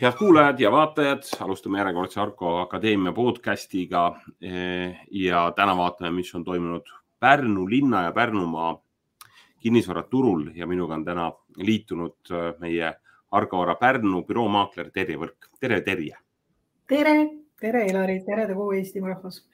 head 0.00 0.14
kuulajad 0.18 0.60
ja 0.60 0.70
vaatajad, 0.70 1.22
alustame 1.40 1.78
järjekordse 1.78 2.20
Arko 2.20 2.56
Akadeemia 2.60 3.12
podcastiga. 3.12 4.20
ja 5.10 5.52
täna 5.56 5.76
vaatame, 5.76 6.10
mis 6.10 6.34
on 6.34 6.44
toimunud 6.44 6.86
Pärnu 7.20 7.70
linna 7.70 8.02
ja 8.02 8.12
Pärnumaa 8.12 8.82
kinnisvaraturul 9.60 10.50
ja 10.54 10.66
minuga 10.66 10.94
on 10.94 11.04
täna 11.04 11.32
liitunud 11.56 12.30
meie 12.58 12.92
Argo 13.30 13.58
Vara 13.58 13.74
Pärnu 13.74 14.22
büroomaakler 14.22 14.90
Terje 14.90 15.16
Võrk. 15.16 15.50
tere, 15.60 15.80
Terje. 15.80 16.16
tere, 16.88 17.28
tere, 17.60 17.86
Elari, 17.90 18.20
tere 18.24 18.46
kogu 18.54 18.72
Eestimaa 18.72 19.14
rahvas. 19.14 19.48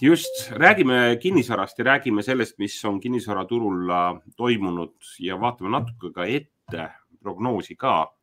just, 0.00 0.50
räägime 0.52 1.16
kinnisvarast 1.20 1.78
ja 1.78 1.84
räägime 1.84 2.22
sellest, 2.22 2.58
mis 2.58 2.84
on 2.84 3.00
kinnisvaraturul 3.00 3.88
toimunud 4.36 4.94
ja 5.20 5.40
vaatame 5.40 5.70
natuke 5.70 6.12
ka 6.12 6.24
ette, 6.24 6.90
prognoosi 7.22 7.76
ka 7.76 8.15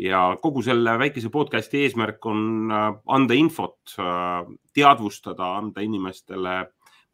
ja 0.00 0.20
kogu 0.42 0.62
selle 0.64 0.94
väikese 1.00 1.30
podcast'i 1.32 1.84
eesmärk 1.84 2.24
on 2.28 2.72
äh, 2.72 2.88
anda 3.12 3.36
infot, 3.36 3.94
äh, 4.00 4.48
teadvustada, 4.76 5.54
anda 5.58 5.84
inimestele 5.84 6.56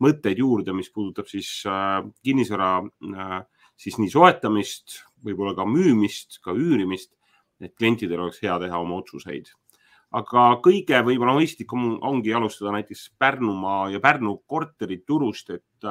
mõtteid 0.02 0.38
juurde, 0.42 0.74
mis 0.76 0.90
puudutab 0.94 1.28
siis 1.30 1.50
äh, 1.68 2.00
kinnisvara 2.24 2.80
siis 3.76 3.98
nii 4.00 4.10
soetamist, 4.12 5.00
võib-olla 5.24 5.54
ka 5.56 5.66
müümist, 5.68 6.38
ka 6.44 6.54
üürimist, 6.56 7.12
et 7.60 7.74
klientidel 7.76 8.22
oleks 8.24 8.42
hea 8.44 8.56
teha 8.60 8.80
oma 8.80 9.00
otsuseid. 9.02 9.50
aga 10.16 10.42
kõige 10.64 11.00
võib-olla 11.04 11.34
mõistlikum 11.36 11.98
ongi 12.08 12.32
alustada 12.32 12.72
näiteks 12.72 13.10
Pärnumaa 13.18 13.90
ja 13.90 14.00
Pärnu 14.00 14.36
korteriturust, 14.46 15.50
et 15.50 15.88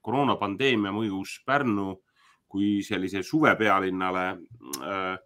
koroonapandeemia 0.00 0.92
mõjus 0.94 1.40
Pärnu 1.44 1.98
kui 2.50 2.80
sellise 2.82 3.22
suvepealinnale 3.22 4.24
äh, 4.30 5.18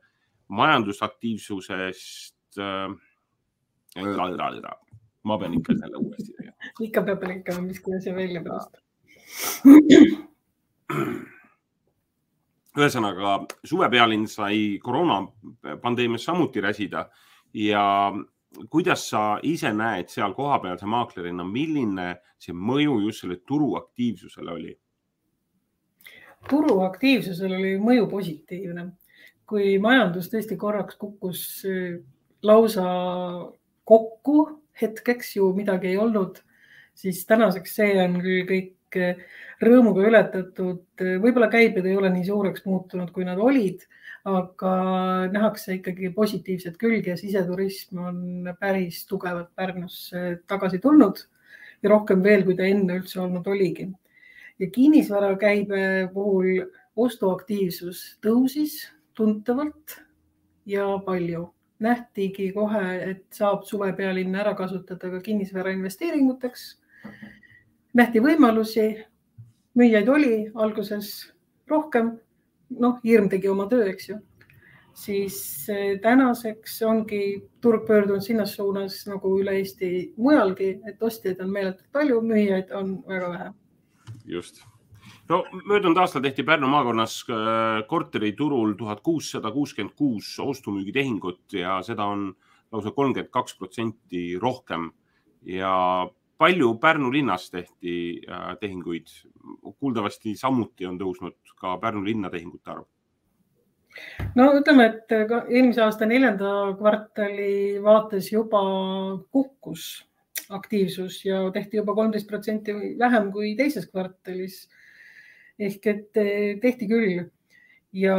majandusaktiivsusest 0.48 2.58
äh,. 2.58 2.90
ma 5.24 5.38
pean 5.38 5.54
ikka 5.54 5.74
selle 5.80 5.96
uuesti 5.96 6.32
tegema. 6.36 6.56
ikka 6.80 7.02
peab 7.02 7.22
lõikama, 7.22 7.60
mis 7.68 7.80
kuidas 7.80 8.04
see 8.04 8.14
välja 8.14 8.42
pärast. 8.44 8.76
ühesõnaga 12.74 13.46
suvepealinn 13.64 14.26
sai 14.28 14.78
koroonapandeemias 14.82 16.24
samuti 16.26 16.60
räsida 16.60 17.08
ja 17.54 18.12
kuidas 18.70 19.08
sa 19.10 19.38
ise 19.42 19.72
näed 19.72 20.10
seal 20.10 20.34
kohapealse 20.34 20.86
maaklerina, 20.86 21.44
milline 21.46 22.16
see 22.38 22.54
mõju 22.54 23.00
just 23.06 23.24
selle 23.24 23.40
turuaktiivsusele 23.46 24.52
oli? 24.52 24.78
turuaktiivsusel 26.50 27.54
oli 27.56 27.76
mõju 27.80 28.08
positiivne 28.10 28.90
kui 29.50 29.76
majandus 29.82 30.30
tõesti 30.32 30.56
korraks 30.60 30.98
kukkus 31.00 31.42
äh, 31.68 31.98
lausa 32.42 32.84
kokku, 33.84 34.38
hetkeks 34.80 35.36
ju 35.36 35.50
midagi 35.56 35.92
ei 35.92 35.98
olnud, 36.00 36.40
siis 36.96 37.24
tänaseks 37.28 37.76
see 37.80 37.98
on 38.02 38.20
küll 38.22 38.46
kõik 38.48 39.00
äh, 39.00 39.20
rõõmuga 39.64 40.06
ületatud. 40.08 40.86
võib-olla 40.98 41.50
käibed 41.52 41.86
ei 41.86 41.96
ole 41.96 42.10
nii 42.14 42.24
suureks 42.28 42.64
muutunud, 42.68 43.10
kui 43.14 43.26
nad 43.26 43.38
olid, 43.38 43.84
aga 44.24 44.72
nähakse 45.32 45.78
ikkagi 45.78 46.10
positiivset 46.16 46.78
külge 46.80 47.12
ja 47.12 47.16
siseturism 47.20 48.00
on 48.00 48.50
päris 48.60 49.04
tugevalt 49.06 49.50
Pärnusse 49.54 50.40
tagasi 50.48 50.80
tulnud 50.80 51.20
ja 51.84 51.92
rohkem 51.92 52.22
veel, 52.24 52.44
kui 52.46 52.56
ta 52.56 52.64
enne 52.64 52.98
üldse 53.00 53.20
olnud 53.20 53.46
oligi. 53.46 53.90
ja 54.58 54.70
kinnisvarakäibe 54.70 56.10
puhul 56.14 56.64
ostuaktiivsus 56.96 58.18
tõusis 58.22 58.76
tuntavalt 59.14 60.00
ja 60.66 60.98
palju. 61.06 61.50
nähtigi 61.84 62.52
kohe, 62.54 63.10
et 63.10 63.24
saab 63.34 63.64
suvepealinna 63.66 64.38
ära 64.40 64.52
kasutada 64.54 65.10
ka 65.10 65.20
kinnisvara 65.20 65.72
investeeringuteks. 65.74 66.80
nähti 67.94 68.20
võimalusi, 68.20 69.04
müüjaid 69.74 70.08
oli 70.08 70.50
alguses 70.54 71.32
rohkem. 71.68 72.18
noh, 72.78 73.00
hirm 73.04 73.28
tegi 73.28 73.48
oma 73.48 73.66
töö, 73.68 73.88
eks 73.90 74.08
ju. 74.08 74.18
siis 74.94 75.68
eh, 75.68 76.00
tänaseks 76.00 76.82
ongi 76.82 77.48
turg 77.60 77.86
pöördunud 77.86 78.22
sinnas 78.22 78.54
suunas 78.54 79.06
nagu 79.06 79.38
üle 79.40 79.58
Eesti 79.58 80.12
mujalgi, 80.16 80.80
et 80.86 81.02
ostjaid 81.02 81.40
on 81.40 81.50
meeletult 81.50 81.90
palju, 81.92 82.20
müüjaid 82.20 82.70
on 82.72 83.02
väga 83.08 83.30
vähe. 83.30 83.52
just 84.24 84.64
no 85.28 85.44
möödunud 85.64 85.98
aastal 86.00 86.22
tehti 86.24 86.42
Pärnu 86.42 86.68
maakonnas 86.68 87.24
äh, 87.30 87.86
korteriturul 87.88 88.74
tuhat 88.78 89.00
kuussada 89.00 89.50
kuuskümmend 89.50 89.94
kuus 89.96 90.34
ostu-müügitehingut 90.40 91.56
ja 91.60 91.78
seda 91.82 92.04
on 92.04 92.34
lausa 92.72 92.90
kolmkümmend 92.90 93.32
kaks 93.32 93.58
protsenti 93.58 94.38
rohkem. 94.40 94.90
ja 95.44 96.08
palju 96.38 96.74
Pärnu 96.74 97.12
linnas 97.12 97.50
tehti 97.50 98.22
äh, 98.28 98.56
tehinguid? 98.60 99.06
kuuldavasti 99.78 100.36
samuti 100.36 100.86
on 100.86 100.98
tõusnud 100.98 101.36
ka 101.60 101.76
Pärnu 101.78 102.04
linna 102.04 102.30
tehingute 102.30 102.70
arv 102.70 102.86
no 104.34 104.50
ütleme, 104.58 104.86
et 104.86 105.12
eelmise 105.48 105.82
aasta 105.82 106.06
neljanda 106.06 106.74
kvartali 106.78 107.82
vaates 107.82 108.32
juba 108.32 108.62
kukkus 109.30 110.04
aktiivsus 110.50 111.24
ja 111.24 111.50
tehti 111.52 111.76
juba 111.76 111.94
kolmteist 111.94 112.28
protsenti 112.28 112.74
vähem 112.98 113.30
kui 113.32 113.54
teises 113.56 113.86
kvartalis 113.90 114.66
ehk 115.58 115.86
et 115.86 116.18
eh, 116.20 116.56
tehti 116.62 116.88
küll 116.90 117.22
ja 117.94 118.16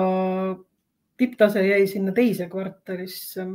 tipptase 1.18 1.68
jäi 1.68 1.88
sinna 1.88 2.14
teise 2.16 2.48
kvartalisse. 2.50 3.46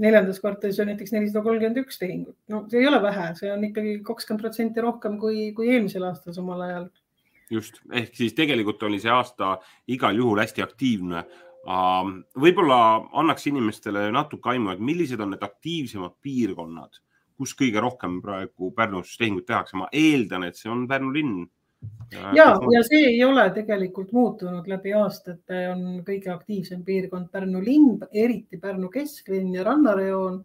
neljandas 0.00 0.40
kvartalis 0.40 0.78
on 0.80 0.88
näiteks 0.88 1.12
nelisada 1.12 1.42
kolmkümmend 1.44 1.82
üks 1.82 1.98
tehingut. 1.98 2.36
no 2.48 2.64
see 2.70 2.80
ei 2.80 2.88
ole 2.88 3.02
vähe, 3.02 3.34
see 3.34 3.52
on 3.52 3.64
ikkagi 3.64 3.98
kakskümmend 4.06 4.46
protsenti 4.46 4.80
rohkem 4.80 5.18
kui, 5.18 5.52
kui 5.52 5.70
eelmisel 5.74 6.06
aastal 6.08 6.34
samal 6.36 6.62
ajal. 6.66 6.88
just, 7.50 7.82
ehk 7.92 8.14
siis 8.16 8.34
tegelikult 8.38 8.82
oli 8.82 9.00
see 9.02 9.12
aasta 9.12 9.58
igal 9.88 10.16
juhul 10.16 10.40
hästi 10.40 10.62
aktiivne. 10.62 11.24
võib-olla 12.40 12.80
annaks 13.20 13.46
inimestele 13.50 14.08
natuke 14.10 14.54
aimu, 14.54 14.70
et 14.70 14.80
millised 14.80 15.20
on 15.20 15.34
need 15.34 15.42
aktiivsemad 15.44 16.14
piirkonnad, 16.22 17.02
kus 17.36 17.52
kõige 17.58 17.82
rohkem 17.82 18.20
praegu 18.22 18.70
Pärnus 18.72 19.16
tehinguid 19.18 19.46
tehakse. 19.46 19.76
ma 19.76 19.88
eeldan, 19.92 20.44
et 20.44 20.56
see 20.56 20.70
on 20.70 20.86
Pärnu 20.88 21.12
linn 21.12 21.48
ja, 22.34 22.46
ja 22.74 22.82
see 22.86 23.02
ei 23.12 23.24
ole 23.24 23.44
tegelikult 23.54 24.12
muutunud 24.12 24.66
läbi 24.68 24.92
aastate, 24.96 25.62
on 25.72 26.02
kõige 26.06 26.32
aktiivsem 26.32 26.82
piirkond 26.84 27.30
Pärnu 27.32 27.62
linn, 27.64 28.00
eriti 28.12 28.58
Pärnu 28.60 28.90
kesklinn 28.92 29.54
ja 29.54 29.64
rannarajoon. 29.64 30.44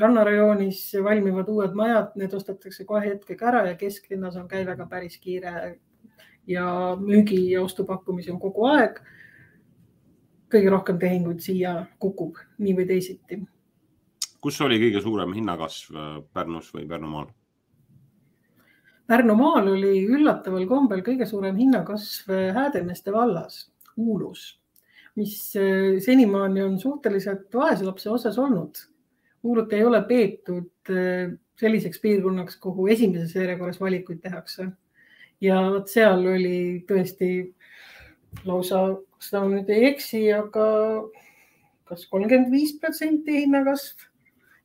rannarajoonis 0.00 0.80
valmivad 1.02 1.48
uued 1.48 1.72
majad, 1.74 2.12
need 2.16 2.34
ostetakse 2.34 2.84
kohe 2.84 3.08
hetkega 3.08 3.46
ära 3.46 3.62
ja 3.66 3.74
kesklinnas 3.74 4.36
on 4.36 4.48
käivega 4.48 4.86
päris 4.86 5.18
kiire 5.18 5.80
ja 6.46 6.96
müügi 7.00 7.50
ja 7.50 7.62
ostupakkumisi 7.62 8.30
on 8.30 8.40
kogu 8.40 8.66
aeg. 8.66 9.00
kõige 10.50 10.70
rohkem 10.70 10.98
tehinguid 10.98 11.40
siia 11.40 11.86
kukub 11.98 12.38
nii 12.58 12.74
või 12.74 12.86
teisiti. 12.86 13.42
kus 14.40 14.60
oli 14.60 14.78
kõige 14.78 15.02
suurem 15.02 15.32
hinnakasv 15.32 15.94
Pärnus 16.32 16.74
või 16.74 16.88
Pärnumaal? 16.88 17.30
Pärnumaal 19.10 19.66
oli 19.72 20.04
üllataval 20.06 20.68
kombel 20.70 21.00
kõige 21.02 21.26
suurem 21.26 21.56
hinnakasv 21.58 22.30
Häädemeeste 22.54 23.10
vallas, 23.10 23.64
Uulus, 23.98 24.44
mis 25.18 25.34
eh, 25.58 25.96
senimaani 26.04 26.62
on 26.62 26.76
suhteliselt 26.78 27.48
vaeslapse 27.54 28.10
osas 28.10 28.38
olnud. 28.38 28.78
Uulut 29.42 29.74
ei 29.74 29.82
ole 29.82 30.04
peetud 30.06 30.94
eh, 30.94 31.34
selliseks 31.58 31.98
piirkonnaks, 32.04 32.60
kuhu 32.62 32.86
esimeses 32.94 33.34
järjekorras 33.34 33.82
valikuid 33.82 34.22
tehakse. 34.22 34.68
ja 35.40 35.58
vot 35.72 35.88
seal 35.88 36.26
oli 36.30 36.84
tõesti 36.86 37.34
lausa, 38.44 38.86
kas 39.18 39.34
ta 39.34 39.42
nüüd 39.42 39.74
ei 39.74 39.88
eksi, 39.90 40.26
aga 40.36 40.66
kas 41.90 42.06
kolmkümmend 42.06 42.52
viis 42.54 42.78
protsenti 42.78 43.42
hinnakasv 43.42 44.06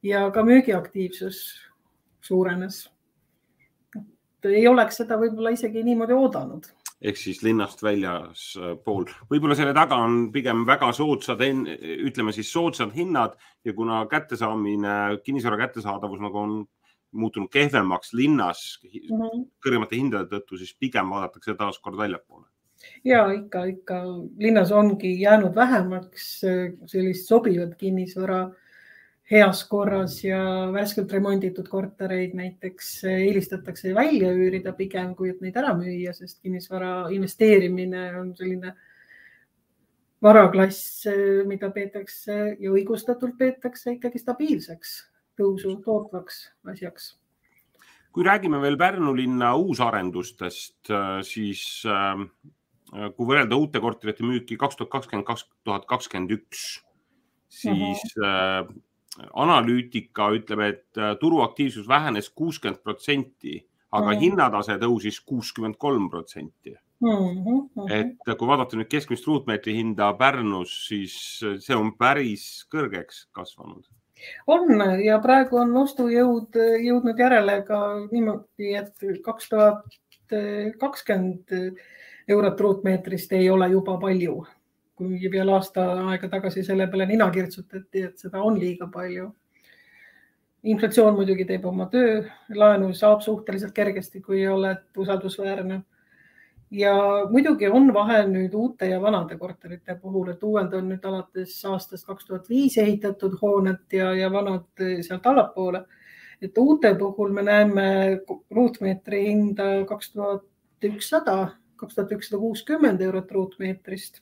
ja 0.06 0.28
ka 0.30 0.46
müügiaktiivsus 0.46 1.48
suurenes 2.22 2.86
ei 4.50 4.68
oleks 4.68 5.02
seda 5.02 5.18
võib-olla 5.22 5.54
isegi 5.56 5.84
niimoodi 5.84 6.14
oodanud 6.14 6.72
ehk 7.06 7.20
siis 7.20 7.42
linnast 7.44 7.84
väljaspool. 7.84 9.10
Äh, 9.10 9.26
võib-olla 9.30 9.58
selle 9.58 9.74
taga 9.76 9.98
on 10.06 10.30
pigem 10.34 10.64
väga 10.68 10.92
soodsad, 10.96 11.44
ütleme 12.08 12.34
siis 12.36 12.52
soodsad 12.54 12.96
hinnad 12.96 13.36
ja 13.66 13.74
kuna 13.78 14.06
kättesaamine, 14.12 15.20
kinnisvara 15.26 15.60
kättesaadavus 15.66 16.24
nagu 16.24 16.42
on 16.42 16.58
muutunud 17.16 17.50
kehvemaks 17.52 18.14
linnas 18.14 18.80
mm 18.84 19.22
-hmm. 19.22 19.46
kõrgemate 19.64 19.96
hindade 19.96 20.28
tõttu, 20.32 20.58
siis 20.58 20.76
pigem 20.80 21.10
vaadatakse 21.10 21.56
taaskord 21.56 21.98
väljapoole. 21.98 22.48
ja 23.04 23.32
ikka, 23.32 23.64
ikka 23.66 24.04
linnas 24.38 24.72
ongi 24.72 25.22
jäänud 25.22 25.56
vähemaks 25.56 26.44
äh, 26.44 26.74
sellist 26.86 27.28
sobivat 27.28 27.76
kinnisvara 27.76 28.52
heas 29.32 29.64
korras 29.66 30.20
ja 30.24 30.40
värskelt 30.74 31.12
remonditud 31.12 31.68
kortereid 31.70 32.36
näiteks 32.38 32.90
eelistatakse 33.10 33.94
välja 33.96 34.30
üürida 34.34 34.74
pigem, 34.78 35.16
kui 35.18 35.32
et 35.34 35.42
neid 35.42 35.58
ära 35.58 35.74
müüa, 35.78 36.14
sest 36.14 36.44
kinnisvara 36.46 37.08
investeerimine 37.16 38.12
on 38.20 38.36
selline 38.38 38.76
varaklass, 40.26 41.08
mida 41.50 41.72
peetakse 41.74 42.56
ja 42.60 42.72
õigustatult 42.72 43.38
peetakse 43.38 43.98
ikkagi 43.98 44.22
stabiilseks 44.22 44.96
tõusu 45.36 45.76
tootvaks 45.84 46.42
asjaks. 46.72 47.16
kui 48.16 48.24
räägime 48.24 48.62
veel 48.62 48.78
Pärnu 48.78 49.12
linna 49.12 49.56
uusarendustest, 49.60 50.88
siis 51.28 51.82
kui 51.84 53.28
võrrelda 53.28 53.58
uute 53.58 53.82
korterite 53.82 54.24
müüki 54.24 54.56
kaks 54.58 54.78
tuhat 54.78 54.92
kakskümmend, 54.94 55.26
kaks 55.28 55.50
tuhat 55.66 55.86
kakskümmend 55.90 56.32
üks, 56.32 56.62
siis 57.50 58.04
uh 58.16 58.24
-huh. 58.24 58.76
Analüütika 59.34 60.32
ütleb, 60.36 60.60
et 60.60 61.04
turuaktiivsus 61.20 61.88
vähenes 61.88 62.30
kuuskümmend 62.30 62.82
protsenti, 62.84 63.60
aga 63.92 64.12
-huh. 64.12 64.20
hinnatase 64.20 64.80
tõusis 64.82 65.22
kuuskümmend 65.26 65.76
kolm 65.78 66.10
protsenti 66.10 66.76
Mm 67.00 67.44
-hmm. 67.44 67.92
et 67.92 68.38
kui 68.38 68.48
vaadata 68.48 68.78
nüüd 68.78 68.88
keskmist 68.88 69.28
ruutmeetri 69.28 69.74
hinda 69.76 70.14
Pärnus, 70.14 70.88
siis 70.88 71.16
see 71.60 71.76
on 71.76 71.92
päris 71.98 72.66
kõrgeks 72.72 73.28
kasvanud. 73.32 73.84
on 74.48 74.64
ja 75.04 75.20
praegu 75.20 75.58
on 75.58 75.76
ostujõud 75.78 76.56
jõudnud 76.86 77.20
järele 77.20 77.62
ka 77.68 77.80
niimoodi, 78.12 78.74
et 78.76 78.96
kaks 79.24 79.50
tuhat 79.50 79.84
kakskümmend 80.80 81.52
eurot 82.28 82.60
ruutmeetrist 82.60 83.34
ei 83.34 83.50
ole 83.50 83.68
juba 83.70 83.98
palju. 83.98 84.46
Kui 84.96 85.32
veel 85.32 85.50
aasta 85.50 85.86
aega 86.10 86.30
tagasi 86.32 86.64
selle 86.64 86.88
peale 86.88 87.06
nina 87.06 87.30
kirtsutati, 87.32 88.04
et 88.10 88.18
seda 88.18 88.42
on 88.42 88.60
liiga 88.60 88.88
palju. 88.92 89.34
inflatsioon 90.66 91.14
muidugi 91.14 91.46
teeb 91.46 91.66
oma 91.66 91.86
töö, 91.92 92.24
laenu 92.50 92.94
saab 92.94 93.22
suhteliselt 93.22 93.74
kergesti, 93.74 94.22
kui 94.22 94.48
oled 94.48 94.98
usaldusväärne 94.98 95.84
ja 96.72 96.94
muidugi 97.30 97.70
on 97.70 97.94
vahe 97.94 98.24
nüüd 98.28 98.54
uute 98.54 98.90
ja 98.90 99.02
vanade 99.02 99.38
korterite 99.38 99.96
puhul, 100.02 100.32
et 100.34 100.44
uued 100.44 100.74
on 100.74 100.90
nüüd 100.90 101.06
alates 101.06 101.54
aastast 101.70 102.08
kaks 102.08 102.26
tuhat 102.26 102.50
viis 102.50 102.78
ehitatud 102.82 103.38
hooned 103.42 103.94
ja, 103.94 104.12
ja 104.16 104.32
vanad 104.32 104.84
sealt 105.02 105.28
allapoole. 105.28 105.86
et 106.42 106.58
uute 106.58 106.96
puhul 107.00 107.32
me 107.32 107.42
näeme 107.42 107.86
ruutmeetri 108.52 109.22
hinda 109.28 109.86
kaks 109.88 110.12
tuhat 110.12 110.44
ükssada, 110.84 111.56
kaks 111.76 111.96
tuhat 111.96 112.12
ükssada 112.12 112.40
kuuskümmend 112.40 113.02
eurot 113.02 113.32
ruutmeetrist. 113.32 114.22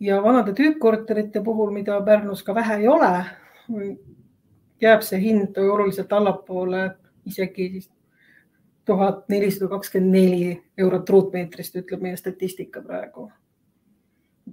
Ja 0.00 0.22
vanade 0.22 0.52
tüüppkorterite 0.56 1.42
puhul, 1.44 1.70
mida 1.70 2.00
Pärnus 2.04 2.42
ka 2.42 2.54
vähe 2.54 2.80
ei 2.80 2.88
ole, 2.88 3.24
jääb 4.80 5.02
see 5.04 5.20
hind 5.20 5.58
oluliselt 5.60 6.12
allapoole, 6.12 6.90
isegi 7.26 7.80
tuhat 8.84 9.28
nelisada 9.28 9.68
kakskümmend 9.68 10.16
neli 10.16 10.62
eurot 10.78 11.10
ruutmeetrist, 11.10 11.76
ütleb 11.76 12.02
meie 12.02 12.16
statistika 12.16 12.82
praegu. 12.82 13.30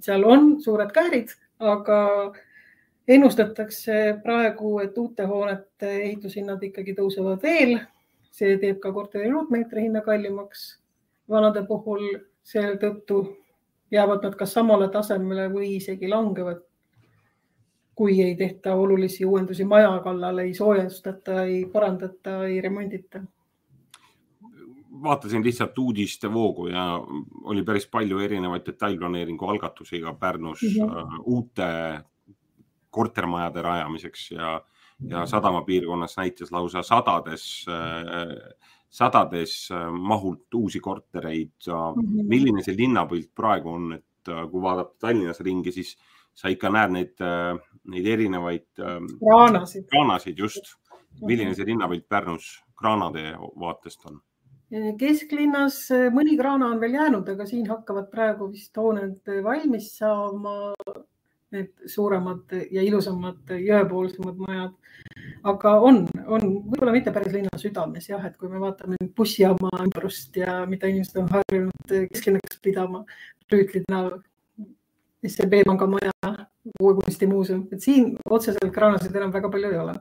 seal 0.02 0.24
on 0.24 0.62
suured 0.62 0.92
käärid, 0.94 1.32
aga 1.60 2.34
ennustatakse 3.08 4.20
praegu, 4.24 4.80
et 4.80 4.98
uute 4.98 5.26
hoonete 5.26 5.94
ehitushinnad 6.04 6.64
ikkagi 6.64 6.94
tõusevad 6.94 7.42
veel. 7.44 7.80
see 8.38 8.58
teeb 8.62 8.80
ka 8.80 8.92
korteri 8.94 9.32
ruutmeetri 9.32 9.82
hinna 9.82 10.02
kallimaks. 10.02 10.80
vanade 11.30 11.66
puhul 11.68 12.20
seetõttu 12.44 13.38
jäävad 13.92 14.24
nad 14.24 14.36
kas 14.36 14.54
samale 14.54 14.90
tasemele 14.90 15.50
või 15.54 15.76
isegi 15.76 16.08
langevad. 16.08 16.64
kui 17.98 18.22
ei 18.22 18.36
tehta 18.38 18.76
olulisi 18.76 19.26
uuendusi 19.26 19.66
maja 19.66 20.00
kallal, 20.04 20.38
ei 20.38 20.54
soojustata, 20.54 21.44
ei 21.44 21.66
parandata, 21.66 22.46
ei 22.46 22.62
remondita 22.62 23.24
vaatasin 25.04 25.44
lihtsalt 25.44 25.78
uudistevoogu 25.78 26.68
ja 26.68 27.02
oli 27.44 27.64
päris 27.64 27.88
palju 27.88 28.20
erinevaid 28.20 28.66
detailplaneeringu 28.66 29.48
algatusi 29.48 30.02
ka 30.02 30.14
Pärnus 30.14 30.62
mm 30.62 30.88
-hmm. 30.88 31.22
uute 31.26 31.68
kortermajade 32.90 33.62
rajamiseks 33.62 34.32
ja, 34.32 34.62
ja 35.10 35.26
sadamapiirkonnas 35.26 36.18
näitas 36.18 36.52
lausa 36.52 36.82
sadades, 36.82 37.66
äh, 37.70 38.54
sadades 38.98 39.56
äh, 39.72 39.88
mahult 39.92 40.54
uusi 40.58 40.82
kortereid 40.84 41.54
mm. 41.68 41.74
-hmm. 41.74 42.28
milline 42.28 42.64
see 42.64 42.78
linnapilt 42.78 43.32
praegu 43.36 43.70
on, 43.70 43.94
et 43.94 44.32
kui 44.52 44.62
vaadata 44.62 44.96
Tallinnas 45.00 45.40
ringi, 45.40 45.72
siis 45.72 45.96
sa 46.36 46.50
ikka 46.52 46.70
näed 46.70 46.92
neid, 46.92 47.22
neid 47.88 48.08
erinevaid 48.14 48.68
kraanasid, 48.76 49.86
kraanasid, 49.88 50.38
just. 50.38 50.76
milline 51.22 51.56
see 51.56 51.66
linnapilt 51.66 52.06
Pärnus 52.10 52.50
kraanade 52.78 53.32
vaatest 53.60 54.06
on? 54.06 54.20
kesklinnas 55.00 55.78
mõni 56.12 56.36
kraana 56.40 56.72
on 56.74 56.82
veel 56.82 56.98
jäänud, 56.98 57.30
aga 57.30 57.46
siin 57.48 57.68
hakkavad 57.70 58.10
praegu 58.12 58.50
vist 58.52 58.76
hooned 58.78 59.30
valmis 59.44 59.94
saama. 59.98 60.74
Need 61.56 61.88
suuremad 61.88 62.52
ja 62.76 62.82
ilusamad 62.84 63.54
jõepoolsemad 63.56 64.40
majad. 64.42 64.74
aga 65.48 65.72
on, 65.80 66.02
on 66.28 66.44
võib-olla 66.68 66.94
mitte 66.96 67.14
päris 67.16 67.34
linna 67.36 67.60
südames 67.60 68.08
jah, 68.10 68.24
et 68.28 68.36
kui 68.40 68.50
me 68.52 68.60
vaatame 68.62 68.98
bussijaama 69.18 69.72
ümbrust 69.86 70.36
ja 70.40 70.60
mida 70.70 70.90
inimesed 70.92 71.20
on 71.22 71.30
harjunud 71.32 71.94
kesklinnaks 72.12 72.60
pidama, 72.64 73.04
Rüütlinna, 73.52 74.02
SEB 75.28 75.62
panga 75.68 75.88
maja, 75.88 76.14
Uue 76.82 76.98
kunstimuuseum, 76.98 77.62
et 77.72 77.80
siin 77.80 78.10
otseselt 78.30 78.74
kraanasid 78.76 79.16
enam 79.16 79.32
väga 79.32 79.50
palju 79.54 79.70
ei 79.72 79.80
ole. 79.80 79.94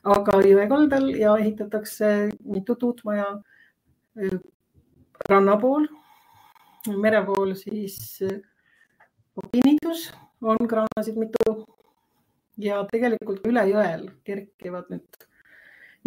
aga 0.00 0.34
jõe 0.44 0.66
kaldal 0.68 1.08
ja 1.16 1.34
ehitatakse 1.36 2.30
mitut 2.44 2.82
uut 2.88 3.00
maja 3.04 3.26
ranna 5.28 5.56
pool, 5.60 5.88
mere 6.96 7.20
pool 7.24 7.52
siis 7.56 7.98
kinnitus, 9.52 10.06
on 10.40 10.56
kraanasid 10.68 11.16
mitu 11.20 11.56
ja 12.60 12.80
tegelikult 12.92 13.44
üle 13.48 13.64
jõel 13.72 14.06
kerkivad 14.24 14.88
nüüd 14.92 15.29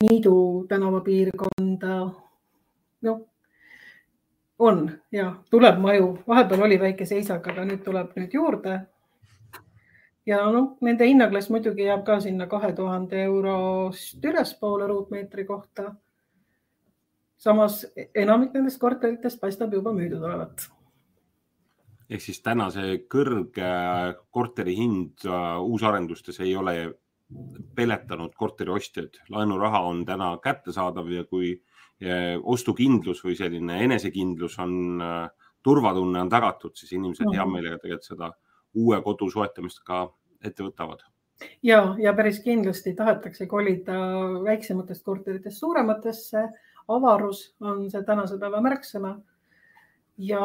Niidu 0.02 0.66
tänava 0.70 1.02
piirkonda. 1.02 2.10
noh, 3.02 3.20
on 4.60 4.92
ja 5.12 5.36
tuleb 5.52 5.80
maju, 5.80 6.18
vahepeal 6.28 6.62
oli 6.62 6.80
väike 6.80 7.06
seisak, 7.06 7.48
aga 7.48 7.66
nüüd 7.66 7.84
tuleb 7.84 8.16
nüüd 8.16 8.34
juurde. 8.34 8.80
ja 10.26 10.40
noh, 10.52 10.78
nende 10.82 11.06
hinnaklass 11.06 11.50
muidugi 11.50 11.84
jääb 11.84 12.06
ka 12.06 12.20
sinna 12.20 12.48
kahe 12.48 12.74
tuhande 12.74 13.24
eurost 13.24 14.26
ülespoole 14.26 14.88
ruutmeetri 14.88 15.46
kohta 15.46 15.94
samas 17.44 17.84
enamik 18.16 18.56
nendest 18.56 18.80
korteritest 18.82 19.42
paistab 19.42 19.74
juba 19.76 19.94
müüdud 19.96 20.24
olevat. 20.24 20.68
ehk 22.10 22.22
siis 22.22 22.42
täna 22.46 22.68
see 22.72 22.98
kõrge 23.10 23.70
korteri 24.36 24.76
hind 24.78 25.24
äh, 25.26 25.56
uusarendustes 25.64 26.40
ei 26.44 26.56
ole 26.60 26.76
peletanud 27.76 28.36
korteriostjaid, 28.38 29.22
laenuraha 29.34 29.84
on 29.90 30.04
täna 30.06 30.34
kättesaadav 30.44 31.10
ja 31.12 31.24
kui 31.24 31.54
äh, 31.56 32.36
ostukindlus 32.44 33.24
või 33.26 33.38
selline 33.40 33.80
enesekindlus 33.86 34.60
on, 34.60 34.76
äh, 35.02 35.30
turvatunne 35.64 36.22
on 36.22 36.30
tagatud, 36.30 36.76
siis 36.76 36.94
inimesed 36.94 37.30
hea 37.32 37.46
mhm. 37.46 37.56
meelega 37.56 37.80
tegelikult 37.82 38.12
seda 38.12 38.32
uue 38.74 39.02
kodu 39.06 39.30
soetamist 39.32 39.84
ka 39.86 40.06
ette 40.44 40.66
võtavad 40.66 41.04
ja, 41.64 41.96
ja 42.00 42.14
päris 42.14 42.40
kindlasti 42.44 42.94
tahetakse 42.98 43.46
kolida 43.50 43.96
väiksematest 44.44 45.04
korteritest 45.06 45.60
suurematesse 45.60 46.48
avarus 46.88 47.56
on 47.62 47.86
see 47.92 48.04
tänase 48.04 48.38
päeva 48.40 48.62
märksõna. 48.62 49.18
ja 50.18 50.42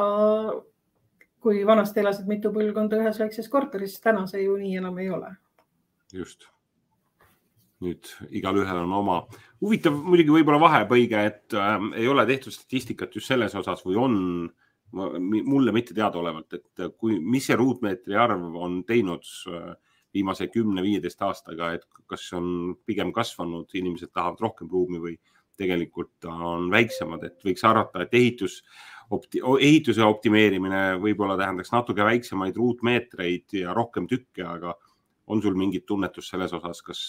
kui 1.40 1.66
vanasti 1.66 2.00
elasid 2.00 2.26
mitu 2.26 2.52
põlvkonda 2.54 2.98
ühes 2.98 3.18
väikses 3.20 3.48
korteris, 3.48 3.98
täna 4.00 4.26
see 4.26 4.42
ju 4.42 4.56
nii 4.56 4.76
enam 4.80 4.98
ei 4.98 5.10
ole. 5.10 5.34
just. 6.12 6.48
Nüüd 7.84 8.10
igalühel 8.34 8.82
on 8.82 8.94
oma, 8.98 9.18
huvitav 9.62 9.94
muidugi 9.94 10.34
võib-olla 10.34 10.60
vahepõige, 10.62 11.24
et 11.30 11.58
äh, 11.58 11.76
ei 12.00 12.08
ole 12.10 12.26
tehtud 12.26 12.54
statistikat 12.54 13.14
just 13.14 13.30
selles 13.30 13.54
osas 13.58 13.84
või 13.86 14.00
on 14.00 14.16
mulle 14.90 15.72
mitte 15.76 15.92
teadaolevalt, 15.92 16.54
et 16.56 16.84
kui, 16.96 17.18
mis 17.20 17.44
see 17.44 17.56
ruutmeetri 17.60 18.16
arv 18.16 18.54
on 18.56 18.80
teinud 18.88 19.26
äh, 19.52 19.72
viimase 20.16 20.48
kümne-viieteist 20.48 21.22
aastaga, 21.22 21.74
et 21.76 21.84
kas 22.08 22.24
on 22.36 22.76
pigem 22.88 23.12
kasvanud, 23.12 23.68
inimesed 23.76 24.10
tahavad 24.14 24.40
rohkem 24.40 24.70
ruumi 24.72 25.00
või 25.02 25.18
tegelikult 25.58 26.24
on 26.30 26.70
väiksemad, 26.72 27.24
et 27.26 27.44
võiks 27.44 27.64
arvata, 27.66 28.04
et 28.04 28.14
ehitus 28.14 28.60
opti,, 29.10 29.42
ehituse 29.42 30.04
optimeerimine 30.06 30.82
võib-olla 31.02 31.36
tähendaks 31.40 31.72
natuke 31.74 32.06
väiksemaid 32.06 32.56
ruutmeetreid 32.56 33.58
ja 33.60 33.74
rohkem 33.76 34.06
tükke, 34.08 34.46
aga 34.46 34.76
on 35.28 35.42
sul 35.42 35.56
mingit 35.58 35.86
tunnetust 35.86 36.32
selles 36.32 36.52
osas, 36.56 36.82
kas 36.82 37.00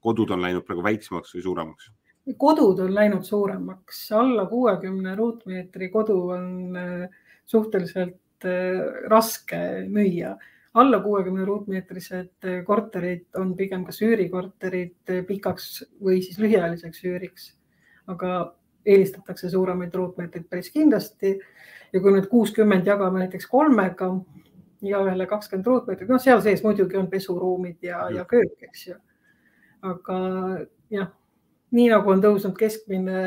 kodud 0.00 0.30
on 0.34 0.42
läinud 0.42 0.66
praegu 0.66 0.84
väiksemaks 0.86 1.34
või 1.36 1.44
suuremaks? 1.44 1.90
kodud 2.36 2.82
on 2.84 2.94
läinud 2.94 3.24
suuremaks, 3.24 4.02
alla 4.12 4.44
kuuekümne 4.46 5.14
ruutmeetri 5.16 5.88
kodu 5.88 6.18
on 6.34 6.76
äh, 6.76 7.20
suhteliselt 7.48 8.44
äh, 8.44 8.82
raske 9.08 9.60
müüa 9.88 10.34
alla 10.78 11.00
kuuekümne 11.00 11.44
ruutmeetrised 11.48 12.44
äh, 12.44 12.58
korterid 12.64 13.24
on 13.40 13.54
pigem 13.56 13.86
kas 13.88 14.02
üürikorterid 14.04 15.14
pikaks 15.28 15.70
või 16.04 16.20
siis 16.20 16.36
lühiajaliseks 16.42 17.06
üüriks 17.08 17.48
aga 18.12 18.34
eelistatakse 18.88 19.50
suuremaid 19.52 19.94
ruutmeetreid 19.94 20.48
päris 20.48 20.70
kindlasti. 20.72 21.38
ja 21.92 22.00
kui 22.04 22.12
nüüd 22.12 22.26
kuuskümmend 22.28 22.86
jagame 22.86 23.22
näiteks 23.22 23.46
kolmega, 23.48 24.10
igaühele 24.82 25.26
kakskümmend 25.26 25.66
ruutmeetrit, 25.66 26.10
noh, 26.10 26.20
seal 26.22 26.42
sees 26.44 26.62
muidugi 26.64 26.98
on 27.00 27.08
pesuruumid 27.10 27.82
ja, 27.82 28.04
ja 28.14 28.24
köök, 28.28 28.56
eks 28.68 28.86
ju. 28.86 28.96
aga 29.82 30.18
jah, 30.94 31.12
nii 31.74 31.90
nagu 31.92 32.14
on 32.14 32.22
tõusnud 32.24 32.56
keskmine 32.58 33.20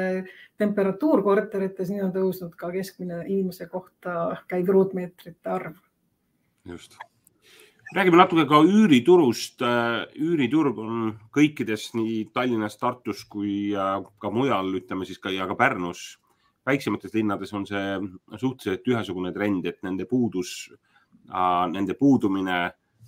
temperatuur 0.61 1.23
korterites, 1.25 1.91
nii 1.91 2.03
on 2.07 2.15
tõusnud 2.15 2.55
ka 2.57 2.71
keskmine 2.73 3.23
inimese 3.27 3.67
kohta 3.71 4.43
käiv 4.51 4.71
ruutmeetrite 4.73 5.49
arv. 5.49 5.79
just 6.65 6.99
räägime 7.91 8.17
natuke 8.17 8.45
ka 8.47 8.61
üüriturust. 8.63 9.61
üüriturg 10.15 10.79
on 10.79 11.19
kõikides 11.35 11.91
nii 11.97 12.31
Tallinnas, 12.33 12.77
Tartus 12.79 13.25
kui 13.25 13.73
ka 13.73 14.31
mujal, 14.31 14.71
ütleme 14.79 15.05
siis 15.05 15.19
ka 15.19 15.29
ja 15.29 15.47
ka 15.47 15.55
Pärnus. 15.55 16.17
väiksemates 16.65 17.13
linnades 17.13 17.53
on 17.53 17.65
see 17.65 17.99
suhteliselt 18.37 18.87
ühesugune 18.87 19.33
trend, 19.33 19.65
et 19.65 19.79
nende 19.83 20.05
puudus, 20.05 20.71
nende 21.31 21.95
puudumine 21.99 22.59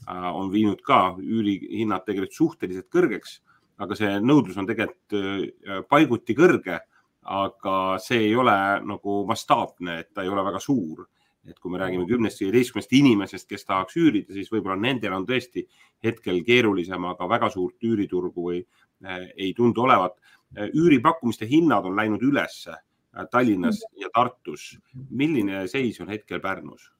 on 0.07 0.51
viinud 0.51 0.81
ka 0.83 1.15
üürihinnad 1.19 2.05
tegelikult 2.05 2.35
suhteliselt 2.35 2.89
kõrgeks, 2.91 3.37
aga 3.83 3.95
see 3.95 4.17
nõudlus 4.23 4.57
on 4.59 4.67
tegelikult 4.67 5.87
paiguti 5.89 6.35
kõrge, 6.37 6.79
aga 7.23 7.75
see 8.03 8.29
ei 8.29 8.35
ole 8.35 8.55
nagu 8.83 9.21
mastaapne, 9.27 9.99
et 9.99 10.13
ta 10.13 10.23
ei 10.23 10.31
ole 10.31 10.43
väga 10.43 10.59
suur 10.63 11.05
et 11.47 11.59
kui 11.59 11.71
me 11.71 11.79
räägime 11.81 12.05
kümnest, 12.07 12.39
viieteistkümnest 12.39 12.93
inimesest, 12.95 13.47
kes 13.49 13.65
tahaks 13.67 13.97
üürida, 13.99 14.31
siis 14.35 14.51
võib-olla 14.51 14.77
nendel 14.79 15.15
on 15.17 15.25
tõesti 15.27 15.65
hetkel 16.03 16.39
keerulisem, 16.47 17.03
aga 17.11 17.27
väga 17.29 17.49
suurt 17.51 17.83
üüriturgu 17.83 18.47
või 18.47 18.61
äh, 18.61 19.27
ei 19.35 19.51
tundu 19.57 19.83
olevat. 19.83 20.15
Äh, 20.55 20.71
üüripakkumiste 20.71 21.47
hinnad 21.49 21.87
on 21.89 21.97
läinud 21.99 22.23
ülesse 22.23 22.75
äh, 22.77 23.27
Tallinnas 23.31 23.81
ja 23.99 24.11
Tartus. 24.13 24.77
milline 25.09 25.67
seis 25.67 25.99
on 26.01 26.11
hetkel 26.13 26.39
Pärnus? 26.39 26.91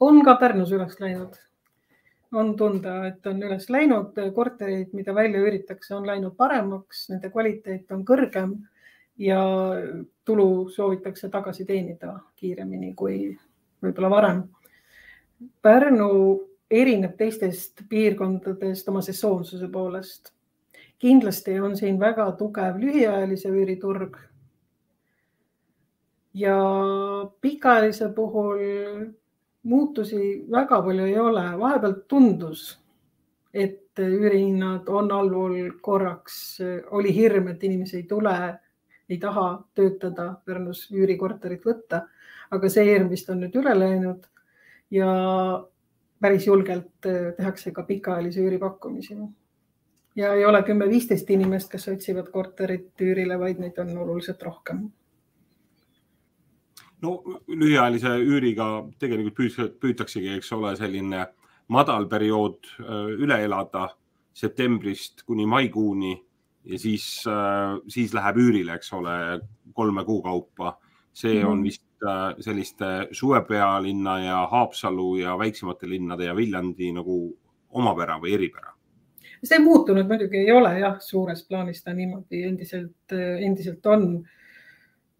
On 0.00 0.22
ka 0.24 0.36
Pärnus 0.40 0.72
üles 0.72 1.00
läinud. 1.00 1.38
on 2.32 2.56
tunda, 2.56 3.06
et 3.06 3.26
on 3.26 3.42
üles 3.42 3.66
läinud 3.68 4.16
korterid, 4.34 4.94
mida 4.96 5.12
välja 5.14 5.40
üüritakse, 5.40 5.94
on 5.94 6.06
läinud 6.06 6.32
paremaks, 6.36 7.10
nende 7.10 7.28
kvaliteet 7.30 7.92
on 7.92 8.06
kõrgem 8.08 8.54
ja 9.18 9.42
tulu 10.24 10.68
soovitakse 10.72 11.28
tagasi 11.28 11.66
teenida 11.68 12.14
kiiremini 12.36 12.94
kui 12.96 13.36
võib-olla 13.82 14.10
varem. 14.10 14.42
Pärnu 15.62 16.08
erineb 16.72 17.16
teistest 17.18 17.84
piirkondadest 17.88 18.88
oma 18.88 19.02
sesoonsuse 19.02 19.68
poolest. 19.68 20.32
kindlasti 21.02 21.56
on 21.60 21.72
siin 21.76 21.96
väga 22.00 22.28
tugev 22.38 22.78
lühiajalise 22.78 23.48
üüriturg. 23.48 24.16
ja 26.34 26.56
pikaajalise 27.40 28.08
puhul 28.08 28.58
muutusi 29.62 30.44
väga 30.50 30.82
palju 30.82 31.04
ei 31.06 31.18
ole, 31.18 31.44
vahepeal 31.58 31.94
tundus, 32.08 32.78
et 33.54 33.98
üürihinnad 33.98 34.88
on 34.88 35.12
allpool 35.12 35.56
korraks, 35.80 36.58
oli 36.90 37.14
hirm, 37.14 37.48
et 37.52 37.64
inimesi 37.64 37.96
ei 38.00 38.06
tule, 38.08 38.36
ei 39.08 39.18
taha 39.20 39.46
töötada 39.74 40.32
Pärnus 40.44 40.86
üürikorterit 40.90 41.64
võtta 41.66 42.06
aga 42.52 42.70
see 42.72 42.86
hirm 42.88 43.10
vist 43.12 43.30
on 43.32 43.40
nüüd 43.42 43.54
üle 43.60 43.72
läinud 43.76 44.26
ja 44.92 45.12
päris 46.22 46.46
julgelt 46.46 47.08
äh, 47.08 47.32
tehakse 47.36 47.72
ka 47.72 47.84
pikaajalisi 47.88 48.42
üüripakkumisi. 48.44 49.16
ja 50.16 50.34
ei 50.34 50.44
ole 50.44 50.60
kümme-viisteist 50.62 51.30
inimest, 51.30 51.70
kes 51.72 51.88
otsivad 51.88 52.28
korterit 52.30 53.00
üürile, 53.00 53.38
vaid 53.40 53.62
neid 53.62 53.78
on 53.80 53.96
oluliselt 54.04 54.42
rohkem. 54.42 54.90
No 57.02 57.16
lühiajalise 57.48 58.16
üüriga 58.22 58.68
tegelikult 58.98 59.38
püütaksegi, 59.82 60.36
eks 60.38 60.52
ole, 60.56 60.74
selline 60.78 61.26
madal 61.72 62.08
periood 62.10 62.74
äh, 62.80 63.12
üle 63.18 63.40
elada 63.44 63.88
septembrist 64.34 65.24
kuni 65.26 65.46
maikuuni 65.46 66.14
ja 66.64 66.78
siis, 66.78 67.24
äh, 67.26 67.78
siis 67.88 68.14
läheb 68.14 68.38
üürile, 68.38 68.78
eks 68.78 68.92
ole, 68.96 69.16
kolme 69.74 70.04
kuu 70.04 70.22
kaupa. 70.22 70.78
see 71.12 71.44
on 71.44 71.58
mhm. 71.58 71.64
vist 71.64 71.82
Äh, 72.02 72.34
selliste 72.40 73.08
suvepealinna 73.12 74.18
ja 74.24 74.46
Haapsalu 74.50 75.16
ja 75.16 75.38
väiksemate 75.38 75.88
linnade 75.88 76.24
ja 76.24 76.36
Viljandi 76.36 76.88
nagu 76.92 77.16
omapära 77.70 78.16
või 78.18 78.34
eripära? 78.34 78.72
see 79.42 79.58
muutunud 79.62 80.06
muidugi 80.06 80.38
ei 80.38 80.50
ole 80.54 80.72
jah, 80.80 80.96
suures 81.02 81.44
plaanis 81.46 81.82
ta 81.82 81.94
niimoodi 81.94 82.42
endiselt, 82.46 83.14
endiselt 83.14 83.86
on. 83.86 84.04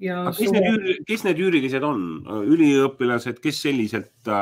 Ja 0.02 0.24
kes 0.34 0.52
need, 0.54 0.88
kes 1.08 1.24
need 1.28 1.42
üürilised 1.42 1.86
on, 1.86 2.04
üliõpilased, 2.50 3.38
kes 3.42 3.62
selliselt 3.68 4.32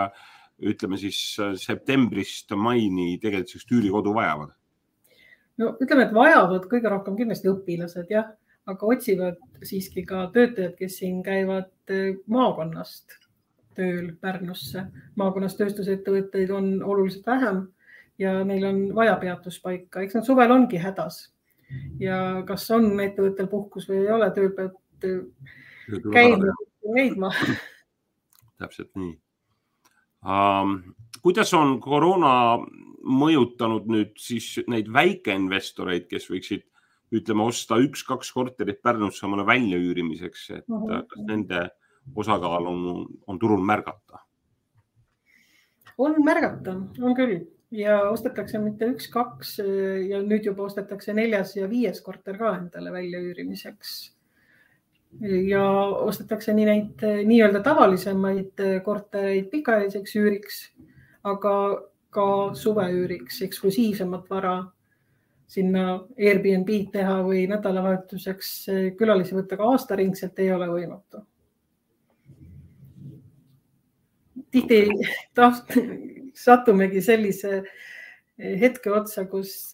ütleme 0.61 0.99
siis 1.01 1.19
septembrist 1.61 2.53
maini 2.57 3.15
tegelikult 3.21 3.55
sellist 3.55 3.73
üürikodu 3.77 4.17
vajavad? 4.17 4.53
no 5.61 5.75
ütleme, 5.77 6.09
et 6.09 6.15
vajavad 6.17 6.69
kõige 6.71 6.93
rohkem 6.93 7.17
kindlasti 7.21 7.53
õpilased 7.53 8.13
jah 8.13 8.33
aga 8.71 8.87
otsivad 8.87 9.41
siiski 9.67 10.05
ka 10.09 10.27
töötajad, 10.35 10.77
kes 10.79 11.01
siin 11.01 11.21
käivad 11.27 11.71
eh, 11.93 12.15
maakonnast 12.31 13.17
tööl 13.79 14.13
Pärnusse. 14.21 14.87
maakonnas 15.17 15.57
tööstusettevõtteid 15.57 16.51
on 16.53 16.73
oluliselt 16.83 17.27
vähem 17.27 17.63
ja 18.19 18.41
neil 18.45 18.65
on 18.67 18.81
vaja 18.95 19.17
peatuspaika, 19.17 20.03
eks 20.03 20.19
nad 20.19 20.27
suvel 20.27 20.51
ongi 20.51 20.81
hädas. 20.81 21.31
ja 22.01 22.43
kas 22.47 22.71
on 22.75 23.01
ettevõttel 23.01 23.47
puhkus 23.47 23.89
või 23.89 24.03
ei 24.05 24.13
ole, 24.13 24.31
tööl 24.35 24.51
pead 24.57 24.75
eh, 25.05 26.01
käima, 26.13 26.55
leidma. 26.97 27.33
täpselt 28.59 28.91
nii 28.95 29.15
um,. 30.25 30.81
kuidas 31.23 31.53
on 31.55 31.79
koroona 31.81 32.33
mõjutanud 33.01 33.89
nüüd 33.89 34.17
siis 34.21 34.59
neid 34.69 34.89
väikeinvestoreid, 34.93 36.07
kes 36.09 36.29
võiksid 36.31 36.67
ütleme, 37.17 37.47
osta 37.49 37.79
üks-kaks 37.81 38.33
korterit 38.33 38.83
Pärnusse 38.83 39.27
omale 39.27 39.47
väljaüürimiseks, 39.49 40.51
et 40.51 40.69
mm 40.69 40.83
-hmm. 40.83 41.07
kas 41.09 41.25
nende 41.27 41.63
osakaal 42.15 42.67
on, 42.67 43.07
on 43.27 43.39
turul 43.39 43.63
märgata? 43.65 44.27
on 45.99 46.15
märgata, 46.25 46.77
on 47.03 47.15
küll 47.17 47.41
ja 47.71 48.01
ostetakse 48.11 48.59
mitte 48.59 48.89
üks-kaks 48.95 49.59
ja 50.09 50.23
nüüd 50.23 50.47
juba 50.49 50.63
ostetakse 50.63 51.15
neljas 51.15 51.57
ja 51.57 51.69
viies 51.71 52.01
korter 52.01 52.39
ka 52.39 52.55
endale 52.57 52.93
väljaüürimiseks. 52.93 54.17
Ja 55.51 55.63
ostetakse 56.07 56.53
nii 56.55 56.67
neid 56.67 57.07
nii-öelda 57.27 57.63
tavalisemaid 57.65 58.63
kortereid 58.85 59.49
pikaajaliseks 59.51 60.17
üüriks, 60.17 60.61
aga 61.25 61.55
ka 62.11 62.27
suveüüriks, 62.59 63.43
eksklusiivsemat 63.47 64.31
vara 64.31 64.55
sinna 65.51 66.01
Airbnb-d 66.19 66.93
teha 66.95 67.17
või 67.27 67.45
nädalavahetuseks 67.51 68.53
külalisi 68.99 69.35
võtta 69.35 69.59
ka 69.59 69.73
aastaringselt 69.73 70.39
ei 70.39 70.53
ole 70.55 70.71
võimatu. 70.71 71.25
tihti 74.51 74.79
taht, 75.35 75.75
satumegi 76.47 77.03
sellise 77.03 77.63
hetke 78.61 78.93
otsa, 78.95 79.27
kus 79.31 79.73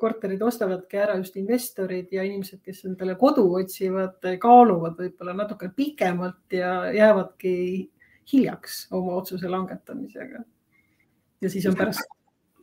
korterid 0.00 0.42
ostavadki 0.42 1.00
ära 1.02 1.16
just 1.18 1.36
investorid 1.40 2.12
ja 2.14 2.22
inimesed, 2.26 2.60
kes 2.64 2.84
endale 2.88 3.16
kodu 3.20 3.46
otsivad, 3.58 4.20
kaaluvad 4.40 4.98
võib-olla 5.00 5.34
natuke 5.34 5.70
pikemalt 5.76 6.54
ja 6.54 6.92
jäävadki 6.94 7.54
hiljaks 8.32 8.84
oma 8.94 9.18
otsuse 9.20 9.48
langetamisega. 9.48 10.44
ja 11.40 11.50
siis 11.50 11.66
on 11.66 11.76
pärast 11.76 12.06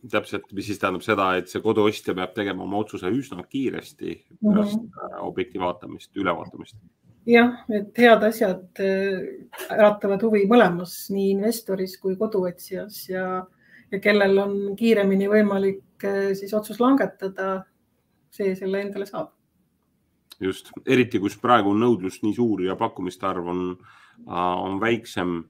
täpselt, 0.10 0.48
mis 0.56 0.66
siis 0.66 0.80
tähendab 0.82 1.04
seda, 1.06 1.28
et 1.38 1.52
see 1.52 1.62
koduostja 1.62 2.16
peab 2.18 2.34
tegema 2.34 2.66
oma 2.66 2.80
otsuse 2.82 3.12
üsna 3.14 3.44
kiiresti 3.50 4.16
pärast 4.42 4.80
mm 4.80 4.88
-hmm. 4.88 5.20
objekti 5.28 5.60
vaatamist, 5.60 6.18
ülevaatamist. 6.18 6.76
jah, 7.26 7.60
et 7.70 7.98
head 7.98 8.24
asjad 8.24 8.80
äh, 8.80 9.22
äratavad 9.70 10.24
huvi 10.24 10.46
mõlemas, 10.50 11.12
nii 11.14 11.30
investoris 11.38 11.98
kui 11.98 12.16
koduotsijas 12.16 13.10
ja, 13.10 13.46
ja 13.92 14.00
kellel 14.00 14.38
on 14.40 14.58
kiiremini 14.80 15.30
võimalik 15.32 16.06
äh, 16.08 16.32
siis 16.38 16.54
otsus 16.54 16.80
langetada, 16.80 17.64
see 18.32 18.56
selle 18.56 18.82
endale 18.82 19.06
saab. 19.06 19.32
just, 20.40 20.72
eriti 20.88 21.20
kus 21.20 21.38
praegu 21.38 21.74
on 21.74 21.82
nõudlus 21.84 22.22
nii 22.24 22.36
suur 22.36 22.64
ja 22.66 22.76
pakkumiste 22.76 23.28
arv 23.28 23.48
on, 23.52 23.66
on 24.28 24.80
väiksem 24.82 25.42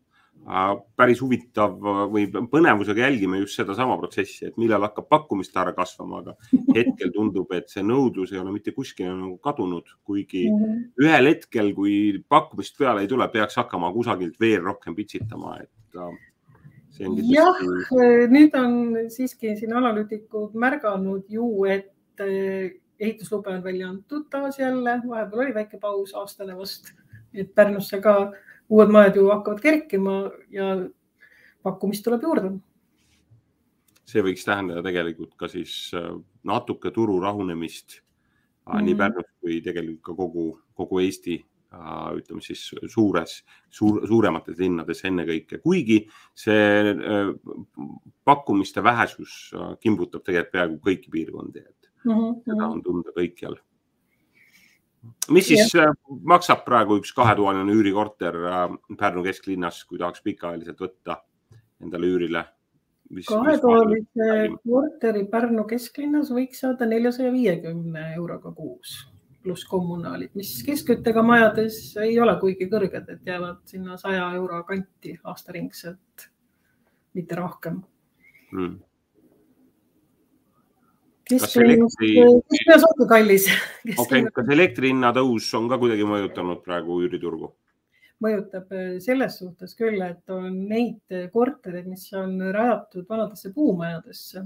Äh, 0.42 0.72
päris 0.98 1.20
huvitav 1.22 1.76
või 2.10 2.24
põnevusega 2.50 3.04
jälgime 3.04 3.38
just 3.44 3.60
sedasama 3.60 3.94
protsessi, 4.02 4.48
et 4.48 4.56
millal 4.58 4.82
hakkab 4.88 5.06
pakkumiste 5.12 5.60
arv 5.62 5.76
kasvama, 5.78 6.24
aga 6.24 6.34
hetkel 6.74 7.12
tundub, 7.14 7.52
et 7.54 7.70
see 7.70 7.84
nõudlus 7.86 8.34
ei 8.34 8.40
ole 8.42 8.56
mitte 8.56 8.74
kuskile 8.74 9.12
nagu 9.12 9.36
kadunud, 9.38 9.92
kuigi 10.08 10.48
mm 10.48 10.64
-hmm. 10.64 10.80
ühel 11.06 11.30
hetkel, 11.30 11.70
kui 11.78 11.94
pakkumist 12.26 12.74
peale 12.80 13.06
ei 13.06 13.12
tule, 13.12 13.28
peaks 13.30 13.60
hakkama 13.62 13.94
kusagilt 13.94 14.40
veel 14.42 14.66
rohkem 14.66 14.98
pitsitama, 14.98 15.60
et 15.62 16.02
äh. 16.02 16.18
Jah, 17.02 17.60
nüüd 18.32 18.56
on 18.58 18.76
siiski 19.14 19.56
siin 19.58 19.74
analüütikud 19.78 20.56
märganud 20.60 21.26
ju, 21.32 21.48
et 21.66 22.22
äh, 22.22 22.72
ehituslube 23.02 23.50
on 23.50 23.64
välja 23.64 23.90
antud 23.90 24.28
taas 24.30 24.60
jälle, 24.60 25.00
vahepeal 25.08 25.46
oli 25.46 25.54
väike 25.56 25.80
paus, 25.82 26.14
aastane 26.16 26.58
vast, 26.58 26.92
et 27.34 27.54
Pärnusse 27.56 28.02
ka 28.02 28.34
uued 28.70 28.92
majad 28.94 29.18
ju 29.18 29.30
hakkavad 29.32 29.62
kerkima 29.64 30.18
ja 30.54 30.76
pakkumist 31.64 32.06
tuleb 32.06 32.24
juurde. 32.28 32.52
see 34.12 34.22
võiks 34.26 34.44
tähendada 34.44 34.82
tegelikult 34.84 35.38
ka 35.40 35.48
siis 35.48 35.94
äh, 35.96 36.12
natuke 36.44 36.92
turu 36.92 37.20
rahunemist 37.20 38.02
mm 38.02 38.74
-hmm. 38.74 38.84
nii. 38.84 38.96
Pärnus 38.96 39.30
kui 39.40 39.62
tegelikult 39.62 40.04
ka 40.04 40.14
kogu, 40.14 40.60
kogu 40.76 41.00
Eesti 41.00 41.46
ütleme 41.72 42.42
siis 42.44 42.66
suures 42.92 43.38
suur,, 43.72 44.02
suuremates 44.08 44.58
linnades 44.60 45.06
ennekõike, 45.08 45.62
kuigi 45.64 46.02
see 46.36 46.96
äh, 46.96 47.30
pakkumiste 48.28 48.84
vähesus 48.84 49.54
äh, 49.56 49.76
kimbutab 49.80 50.26
tegelikult 50.26 50.52
peaaegu 50.52 50.82
kõiki 50.84 51.14
piirkondi, 51.14 51.64
et 51.64 51.82
Mhm, 52.06 52.40
seda 52.46 52.70
on 52.70 52.82
tunda 52.84 53.14
kõikjal. 53.16 53.58
mis 55.34 55.48
siis 55.50 55.74
äh, 55.82 55.94
maksab 56.30 56.64
praegu 56.66 57.00
üks 57.02 57.14
kahetoaline 57.18 57.74
üürikorter 57.74 58.38
äh, 58.50 58.74
Pärnu 58.98 59.24
kesklinnas, 59.26 59.84
kui 59.90 60.02
tahaks 60.02 60.22
pikaajaliselt 60.26 60.82
võtta 60.82 61.22
endale 61.82 62.10
üürile? 62.10 62.46
kahetoalise 63.28 64.28
korteri 64.64 65.26
Pärnu 65.30 65.66
kesklinnas 65.70 66.30
võiks 66.32 66.62
saada 66.64 66.88
neljasaja 66.88 67.34
viiekümne 67.34 68.14
euroga 68.16 68.54
kuus 68.56 69.02
pluss 69.44 69.66
kommunaalid, 69.70 70.32
mis 70.38 70.52
keskküttega 70.66 71.24
majades 71.26 71.80
ei 72.02 72.18
ole 72.22 72.36
kuigi 72.42 72.68
kõrged, 72.72 73.10
et 73.10 73.28
jäävad 73.28 73.62
sinna 73.70 73.98
saja 74.02 74.28
euro 74.38 74.62
kanti 74.68 75.16
aastaringselt, 75.24 76.28
mitte 77.18 77.38
rohkem. 77.40 77.82
Hmm. 78.52 78.80
kesklinnas 81.32 81.96
elektri- 82.04 83.08
kallis. 83.08 83.48
okay., 84.04 84.26
kas 84.36 84.50
elektri 84.52 84.92
hinna 84.92 85.14
tõus 85.16 85.48
on 85.56 85.70
ka 85.72 85.80
kuidagi 85.80 86.08
mõjutanud 86.08 86.64
praegu 86.66 87.02
üüriturgu? 87.06 87.54
mõjutab 88.22 88.74
eh, 88.78 88.90
selles 89.02 89.40
suhtes 89.40 89.72
küll, 89.74 89.98
et 90.06 90.30
on 90.30 90.52
neid 90.70 91.16
kortereid, 91.34 91.88
mis 91.90 92.04
on 92.14 92.36
rajatud 92.54 93.08
vanadesse 93.10 93.50
puumajadesse, 93.56 94.44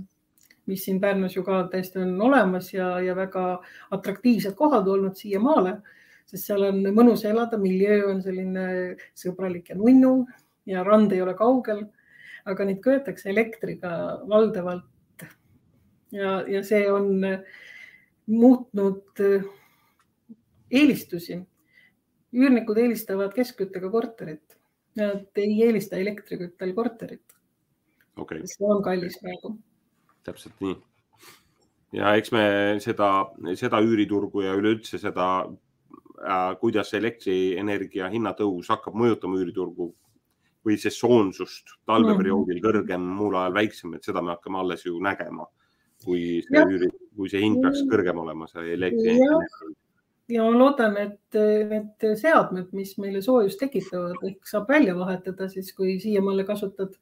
mis 0.65 0.85
siin 0.85 0.99
Pärnus 1.01 1.35
ju 1.35 1.43
ka 1.45 1.65
täiesti 1.71 1.99
on 2.01 2.15
olemas 2.21 2.71
ja, 2.73 2.95
ja 2.99 3.15
väga 3.15 3.59
atraktiivsed 3.93 4.55
kohad 4.57 4.87
olnud 4.87 5.17
siiamaale, 5.19 5.77
sest 6.25 6.49
seal 6.49 6.65
on 6.69 6.81
mõnus 6.95 7.25
elada, 7.29 7.57
miljöö 7.61 8.09
on 8.11 8.23
selline 8.25 8.95
sõbralik 9.17 9.69
ja 9.69 9.77
nunnu 9.77 10.15
ja 10.65 10.83
rand 10.83 11.13
ei 11.13 11.21
ole 11.21 11.35
kaugel. 11.37 11.85
aga 12.45 12.65
neid 12.65 12.77
köetakse 12.77 13.29
elektriga 13.29 13.89
valdavalt 14.29 15.23
ja, 16.13 16.43
ja 16.47 16.61
see 16.63 16.83
on 16.91 17.23
muutnud 18.29 19.21
eh, 19.25 19.47
eelistusi 20.71 21.39
üürnikud 22.35 22.79
eelistavad 22.81 23.33
keskküttega 23.35 23.89
korterit. 23.91 24.57
Nad 24.95 25.39
ei 25.41 25.57
eelista 25.65 25.97
elektriküttel 25.99 26.71
korterit, 26.75 27.33
okei 28.15 28.39
okay., 28.39 28.47
see 28.47 28.67
on 28.71 28.83
kallis 28.83 29.17
praegu. 29.19 29.57
Täpselt 30.25 30.57
nii. 30.63 30.75
ja 31.95 32.15
eks 32.19 32.33
me 32.35 32.45
seda, 32.83 33.11
seda 33.59 33.81
üüriturgu 33.85 34.43
ja 34.45 34.55
üleüldse 34.57 34.99
seda 35.01 35.27
äh,, 35.45 36.55
kuidas 36.61 36.93
elektrienergia 36.97 38.09
hinnatõus 38.13 38.71
hakkab 38.73 38.97
mõjutama 38.97 39.39
üüriturgu 39.41 39.91
või 40.65 40.77
sesoonsust 40.81 41.75
talveperioodil 41.85 42.59
kõrgem, 42.63 43.03
muul 43.19 43.37
ajal 43.37 43.53
väiksem, 43.53 43.93
et 43.95 44.07
seda 44.07 44.23
me 44.25 44.33
hakkame 44.33 44.63
alles 44.63 44.85
ju 44.87 44.97
nägema, 45.03 45.45
kui 46.03 46.41
see 46.47 46.63
üüri, 46.63 46.89
kui 47.15 47.29
see 47.29 47.43
hind 47.43 47.61
peaks 47.61 47.83
kõrgem 47.91 48.21
olema, 48.23 48.47
see 48.49 48.71
elektrienergia. 48.73 49.69
ja 50.33 50.47
ma 50.47 50.57
loodan, 50.57 50.97
et 50.97 51.37
need 51.69 52.07
seadmed, 52.17 52.73
mis 52.73 52.95
meile 53.01 53.21
soojust 53.21 53.61
tekitavad, 53.61 54.17
ehk 54.25 54.49
saab 54.49 54.73
välja 54.73 54.97
vahetada 54.97 55.49
siis, 55.53 55.69
kui 55.77 55.99
siiamaale 56.01 56.47
kasutad 56.49 56.97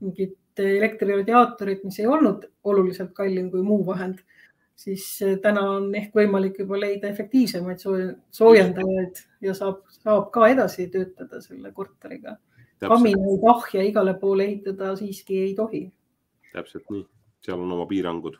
mingit 0.00 0.38
elektriradiaatorit, 0.58 1.84
mis 1.84 1.98
ei 2.00 2.06
olnud 2.06 2.46
oluliselt 2.64 3.12
kallim 3.16 3.50
kui 3.50 3.62
muu 3.62 3.82
vahend, 3.86 4.20
siis 4.76 5.06
täna 5.42 5.64
on 5.76 5.90
ehk 5.94 6.14
võimalik 6.16 6.58
juba 6.62 6.80
leida 6.80 7.10
efektiivsemaid 7.10 7.82
soojendajaid 8.34 9.22
ja 9.46 9.54
saab, 9.54 9.84
saab 10.02 10.30
ka 10.34 10.48
edasi 10.52 10.88
töötada 10.92 11.40
selle 11.40 11.72
korteriga. 11.72 12.36
kaminaid, 12.84 13.44
ahja 13.48 13.82
igale 13.82 14.14
poole 14.20 14.44
ehitada 14.44 14.96
siiski 14.96 15.38
ei 15.42 15.54
tohi. 15.54 15.84
täpselt 16.52 16.90
nii, 16.90 17.06
seal 17.42 17.60
on 17.60 17.72
oma 17.72 17.86
piirangud 17.86 18.38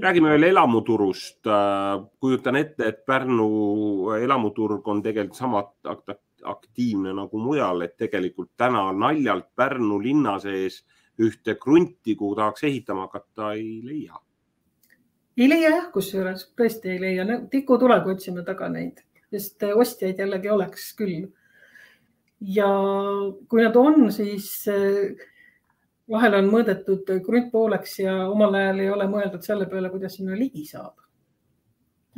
räägime 0.00 0.30
veel 0.30 0.42
elamuturust. 0.42 1.40
kujutan 2.20 2.56
ette, 2.56 2.88
et 2.88 3.06
Pärnu 3.06 4.10
elamuturg 4.22 4.88
on 4.88 5.02
tegelikult 5.02 5.36
sama 5.36 5.62
aktiivne 6.44 7.12
nagu 7.12 7.38
mujal, 7.38 7.80
et 7.82 7.96
tegelikult 7.96 8.50
täna 8.56 8.92
naljalt 8.92 9.48
Pärnu 9.56 10.02
linna 10.02 10.38
sees 10.38 10.84
ühte 11.18 11.54
krunti, 11.60 12.14
kuhu 12.16 12.36
tahaks 12.38 12.64
ehitama 12.68 13.06
hakata, 13.08 13.52
ei 13.58 13.80
leia. 13.84 14.20
ei 15.36 15.48
leia 15.48 15.72
jah, 15.74 15.88
kusjuures 15.94 16.48
tõesti 16.58 16.94
ei 16.94 17.00
leia, 17.02 17.26
tikutulega 17.50 18.10
otsime 18.12 18.44
taga 18.46 18.68
neid, 18.72 19.02
sest 19.32 19.62
ostjaid 19.74 20.18
jällegi 20.18 20.50
oleks 20.50 20.92
küll. 20.98 21.26
ja 22.40 22.70
kui 23.48 23.64
nad 23.64 23.76
on, 23.76 24.12
siis 24.14 24.66
vahel 26.10 26.38
on 26.38 26.48
mõõdetud 26.52 27.10
krunt 27.24 27.50
pooleks 27.52 27.98
ja 28.04 28.14
omal 28.30 28.54
ajal 28.54 28.82
ei 28.84 28.90
ole 28.90 29.06
mõeldud 29.10 29.44
selle 29.44 29.66
peale, 29.70 29.90
kuidas 29.90 30.16
sinna 30.16 30.38
ligi 30.38 30.64
saab. 30.66 30.94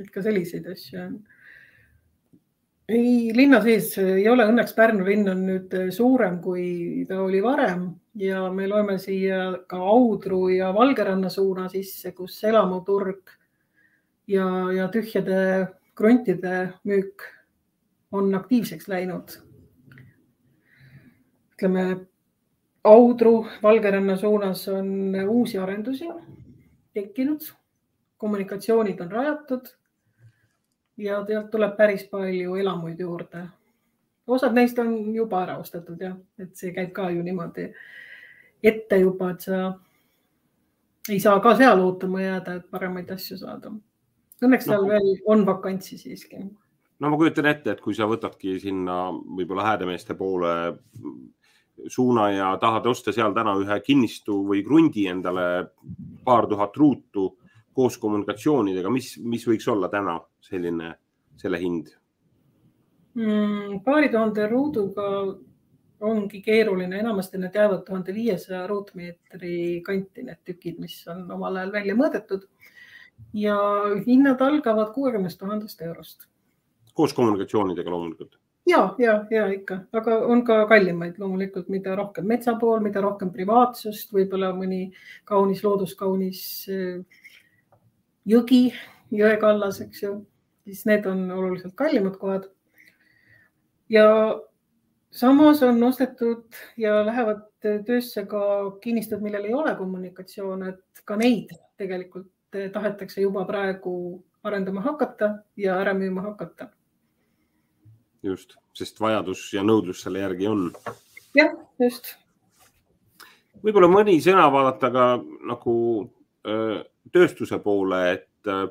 et 0.00 0.08
ka 0.10 0.22
selliseid 0.22 0.66
asju 0.70 1.00
on. 1.00 1.16
Ei, 2.90 3.30
linna 3.36 3.60
sees 3.62 3.92
ei 4.02 4.26
ole, 4.28 4.46
õnneks 4.50 4.74
Pärnu 4.76 5.06
linn 5.06 5.30
on 5.30 5.44
nüüd 5.46 5.74
suurem, 5.94 6.40
kui 6.42 7.04
ta 7.08 7.20
oli 7.22 7.42
varem. 7.44 7.88
Ja 8.18 8.48
me 8.52 8.66
loeme 8.68 8.96
siia 8.98 9.52
ka 9.70 9.78
Audru 9.92 10.48
ja 10.50 10.72
Valgeranna 10.74 11.30
suuna 11.30 11.68
sisse, 11.70 12.10
kus 12.16 12.40
elamuturg 12.44 13.30
ja, 14.30 14.46
ja 14.74 14.88
tühjade 14.90 15.68
kruntide 15.94 16.72
müük 16.88 17.28
on 18.12 18.34
aktiivseks 18.34 18.88
läinud. 18.90 19.38
ütleme 21.54 22.06
Audru, 22.84 23.46
Valgeranna 23.62 24.16
suunas 24.16 24.66
on 24.68 25.14
uusi 25.28 25.58
arendusi 25.58 26.08
tekkinud, 26.94 27.44
kommunikatsioonid 28.16 29.00
on 29.00 29.10
rajatud 29.12 29.68
ja 31.00 31.22
sealt 31.26 31.50
tuleb 31.50 31.76
päris 31.76 32.04
palju 32.10 32.54
elamuid 32.60 33.00
juurde. 33.00 33.46
osad 34.26 34.54
neist 34.54 34.78
on 34.78 35.14
juba 35.14 35.42
ära 35.42 35.56
ostetud 35.58 36.00
jah, 36.00 36.16
et 36.38 36.54
see 36.56 36.72
käib 36.76 36.92
ka 36.94 37.10
ju 37.10 37.22
niimoodi 37.22 37.70
ette 38.62 38.98
juba, 39.00 39.30
et 39.30 39.40
sa 39.40 39.72
ei 41.08 41.20
saa 41.20 41.40
ka 41.40 41.56
seal 41.56 41.80
ootama 41.80 42.20
jääda, 42.22 42.54
et 42.60 42.70
paremaid 42.70 43.10
asju 43.10 43.38
saada. 43.40 43.72
Õnneks 44.40 44.68
seal 44.68 44.84
no. 44.84 44.88
veel 44.92 45.08
on 45.26 45.46
vakantsi 45.46 45.98
siiski. 45.98 46.44
no 47.00 47.10
ma 47.10 47.16
kujutan 47.16 47.48
ette, 47.50 47.72
et 47.72 47.80
kui 47.80 47.96
sa 47.96 48.06
võtadki 48.08 48.58
sinna 48.60 49.02
võib-olla 49.10 49.66
häädemeeste 49.72 50.14
poole 50.14 50.54
suuna 51.88 52.30
ja 52.30 52.56
tahad 52.60 52.86
osta 52.86 53.12
seal 53.12 53.32
täna 53.34 53.56
ühe 53.56 53.80
kinnistu 53.80 54.42
või 54.46 54.62
krundi 54.64 55.06
endale 55.08 55.46
paar 56.24 56.46
tuhat 56.46 56.76
ruutu 56.76 57.30
koos 57.80 57.96
kommunikatsioonidega, 58.00 58.92
mis, 58.92 59.14
mis 59.24 59.46
võiks 59.48 59.68
olla 59.72 59.88
täna 59.92 60.18
selline, 60.44 60.92
selle 61.40 61.60
hind 61.62 61.94
mm,? 63.14 63.80
paari 63.86 64.10
tuhande 64.12 64.48
ruuduga 64.50 65.06
ongi 66.00 66.40
keeruline, 66.44 67.00
enamasti 67.00 67.38
need 67.40 67.56
jäävad 67.56 67.82
tuhande 67.84 68.14
viiesaja 68.16 68.66
ruutmeetri 68.66 69.54
kanti, 69.84 70.24
need 70.24 70.40
tükid, 70.48 70.78
mis 70.80 71.00
on 71.12 71.26
omal 71.36 71.58
ajal 71.60 71.72
välja 71.72 71.96
mõõdetud. 71.96 72.46
ja 73.36 73.56
hinnad 74.06 74.40
algavad 74.40 74.94
kuuekümnest 74.94 75.40
tuhandest 75.40 75.82
eurost. 75.82 76.28
koos 76.94 77.12
kommunikatsioonidega 77.16 77.90
loomulikult 77.90 78.38
ja, 78.66 78.94
ja, 78.98 79.24
ja 79.30 79.46
ikka, 79.52 79.80
aga 79.92 80.18
on 80.26 80.44
ka 80.44 80.64
kallimaid 80.70 81.18
loomulikult, 81.18 81.68
mida 81.68 81.94
rohkem 81.96 82.26
metsa 82.26 82.54
pool, 82.60 82.80
mida 82.80 83.00
rohkem 83.04 83.32
privaatsust, 83.34 84.12
võib-olla 84.14 84.52
mõni 84.56 84.90
kaunis 85.28 85.64
looduskaunis 85.64 86.42
jõgi, 88.30 88.62
jõekallas, 89.14 89.80
eks 89.84 90.02
ju, 90.04 90.14
siis 90.64 90.84
need 90.88 91.06
on 91.10 91.26
oluliselt 91.34 91.74
kallimad 91.78 92.16
kohad. 92.20 92.48
ja 93.88 94.06
samas 95.10 95.62
on 95.66 95.82
ostetud 95.82 96.44
ja 96.76 97.00
lähevad 97.06 97.46
töösse 97.86 98.26
ka 98.26 98.42
kinnistud, 98.80 99.20
millel 99.20 99.44
ei 99.44 99.54
ole 99.54 99.74
kommunikatsioon, 99.76 100.68
et 100.68 101.04
ka 101.04 101.16
neid 101.16 101.50
tegelikult 101.76 102.30
tahetakse 102.72 103.20
juba 103.20 103.44
praegu 103.44 103.94
arendama 104.42 104.80
hakata 104.80 105.34
ja 105.56 105.80
ära 105.80 105.94
müüma 105.94 106.22
hakata 106.22 106.70
just, 108.22 108.56
sest 108.76 109.00
vajadus 109.00 109.42
ja 109.54 109.64
nõudlus 109.64 110.02
selle 110.04 110.22
järgi 110.24 110.48
on. 110.50 110.68
jah, 111.36 111.52
just. 111.80 112.14
võib-olla 113.64 113.90
mõni 113.90 114.18
sõna 114.24 114.48
vaadata 114.52 114.90
ka 114.92 115.06
nagu 115.48 115.74
öö, 116.46 116.79
tööstuse 117.12 117.58
poole, 117.64 118.00
et 118.12 118.26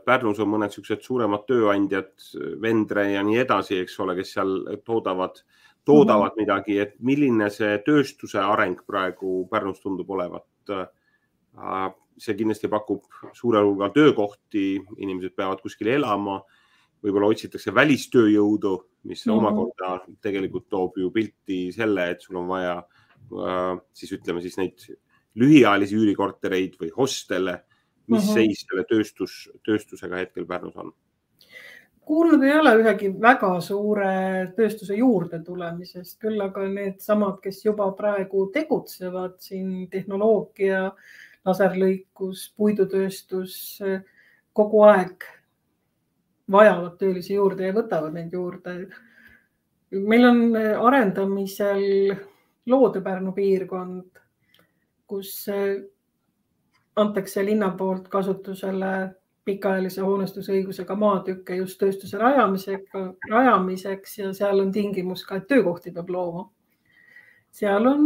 Pärnus 0.06 0.40
on 0.42 0.50
mõned 0.50 0.72
niisugused 0.72 1.04
suuremad 1.06 1.44
tööandjad, 1.46 2.12
Vendre 2.62 3.04
ja 3.12 3.22
nii 3.24 3.38
edasi, 3.44 3.78
eks 3.84 4.00
ole, 4.02 4.16
kes 4.18 4.32
seal 4.34 4.56
toodavad, 4.86 5.44
toodavad 5.86 6.32
mm 6.32 6.34
-hmm. 6.34 6.42
midagi, 6.42 6.78
et 6.80 6.96
milline 7.00 7.50
see 7.54 7.78
tööstuse 7.86 8.40
areng 8.40 8.82
praegu 8.88 9.48
Pärnus 9.52 9.80
tundub 9.80 10.10
olevat 10.10 10.46
see 12.20 12.36
kindlasti 12.36 12.68
pakub 12.68 13.04
suurel 13.34 13.64
hulgal 13.64 13.92
töökohti, 13.96 14.82
inimesed 14.98 15.36
peavad 15.36 15.62
kuskil 15.62 15.88
elama 15.88 16.42
võib-olla 17.04 17.30
otsitakse 17.32 17.74
välistööjõudu, 17.76 18.74
mis 19.08 19.26
mm 19.26 19.32
-hmm. 19.32 19.38
omakorda 19.38 20.16
tegelikult 20.22 20.70
toob 20.70 20.98
ju 20.98 21.12
pilti 21.12 21.72
selle, 21.72 22.10
et 22.12 22.22
sul 22.22 22.36
on 22.42 22.48
vaja 22.48 22.78
äh, 22.78 23.80
siis 23.94 24.12
ütleme 24.18 24.42
siis 24.42 24.58
neid 24.58 24.84
lühiajalisi 25.36 25.96
üürikortereid 25.96 26.76
või 26.82 26.92
hostele. 26.96 27.64
Mis 28.10 28.24
mm 28.24 28.30
-hmm. 28.30 28.34
seis 28.34 28.66
selle 28.66 28.84
tööstus, 28.90 29.50
tööstusega 29.66 30.24
hetkel 30.24 30.46
Pärnus 30.46 30.78
on? 30.78 30.94
kuulnud 32.10 32.44
ei 32.44 32.56
ole 32.58 32.72
ühegi 32.82 33.12
väga 33.22 33.52
suure 33.62 34.12
tööstuse 34.58 34.96
juurde 34.98 35.44
tulemisest, 35.46 36.16
küll 36.22 36.42
aga 36.42 36.64
needsamad, 36.66 37.36
kes 37.44 37.60
juba 37.66 37.92
praegu 37.98 38.48
tegutsevad 38.54 39.36
siin 39.46 39.84
tehnoloogia, 39.94 40.88
laserlõikus, 41.46 42.48
puidutööstus 42.58 43.60
kogu 44.58 44.82
aeg 44.88 45.28
vajavad 46.52 46.98
töölisi 46.98 47.36
juurde 47.36 47.70
ja 47.70 47.78
võtavad 47.78 48.18
neid 48.18 48.34
juurde. 48.34 48.76
meil 49.92 50.26
on 50.26 50.42
arendamisel 50.58 52.16
Loode-Pärnu 52.70 53.34
piirkond, 53.34 54.20
kus 55.08 55.46
antakse 56.96 57.46
linna 57.46 57.70
poolt 57.78 58.08
kasutusele 58.08 59.16
pikaajalise 59.46 60.02
hoonestusõigusega 60.02 60.96
maatükke 60.96 61.56
just 61.56 61.80
tööstuse 61.80 62.18
rajamisega, 62.18 63.04
rajamiseks 63.32 64.18
ja 64.18 64.34
seal 64.34 64.60
on 64.60 64.72
tingimus 64.72 65.26
ka, 65.26 65.40
et 65.40 65.48
töökohti 65.48 65.92
peab 65.92 66.10
looma. 66.10 66.50
seal 67.52 67.86
on 67.88 68.06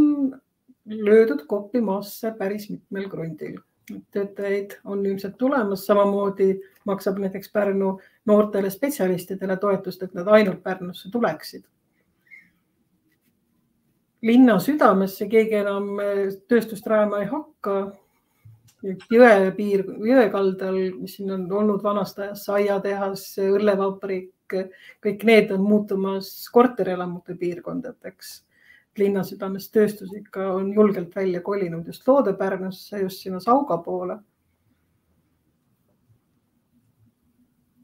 löödud 0.86 1.46
koppi 1.48 1.82
maasse 1.82 2.32
päris 2.38 2.70
mitmel 2.70 3.10
krundil 3.10 3.58
töötajaid 4.12 4.72
on 4.84 5.06
ilmselt 5.06 5.38
tulemas, 5.38 5.86
samamoodi 5.86 6.62
maksab 6.86 7.18
näiteks 7.18 7.52
Pärnu 7.52 8.02
noortele 8.26 8.70
spetsialistidele 8.70 9.58
toetust, 9.58 10.04
et 10.04 10.14
nad 10.14 10.28
ainult 10.28 10.64
Pärnusse 10.64 11.12
tuleksid. 11.12 11.64
linna 14.24 14.60
südamesse 14.60 15.26
keegi 15.28 15.56
enam 15.60 15.90
tööstust 16.48 16.86
rajama 16.88 17.18
ei 17.20 17.26
hakka. 17.28 17.74
Jõe 18.84 19.52
piir, 19.58 19.86
jõe 20.08 20.26
kaldal, 20.34 20.80
mis 21.00 21.18
siin 21.18 21.32
on 21.32 21.46
olnud 21.52 21.84
vanast 21.84 22.20
ajast, 22.20 22.50
aiatehas, 22.50 23.28
õllevabrik, 23.44 24.58
kõik 25.04 25.24
need 25.28 25.54
on 25.56 25.64
muutumas 25.66 26.30
korterelamute 26.54 27.38
piirkondadeks. 27.40 28.36
Linna 29.00 29.24
südames 29.26 29.72
tööstus 29.74 30.12
ikka 30.14 30.52
on 30.54 30.68
julgelt 30.74 31.16
välja 31.16 31.42
kolinud 31.42 31.88
just 31.90 32.06
Loode-Pärnusse, 32.08 33.00
just 33.02 33.24
sinna 33.24 33.40
Sauga 33.42 33.80
poole. 33.82 34.20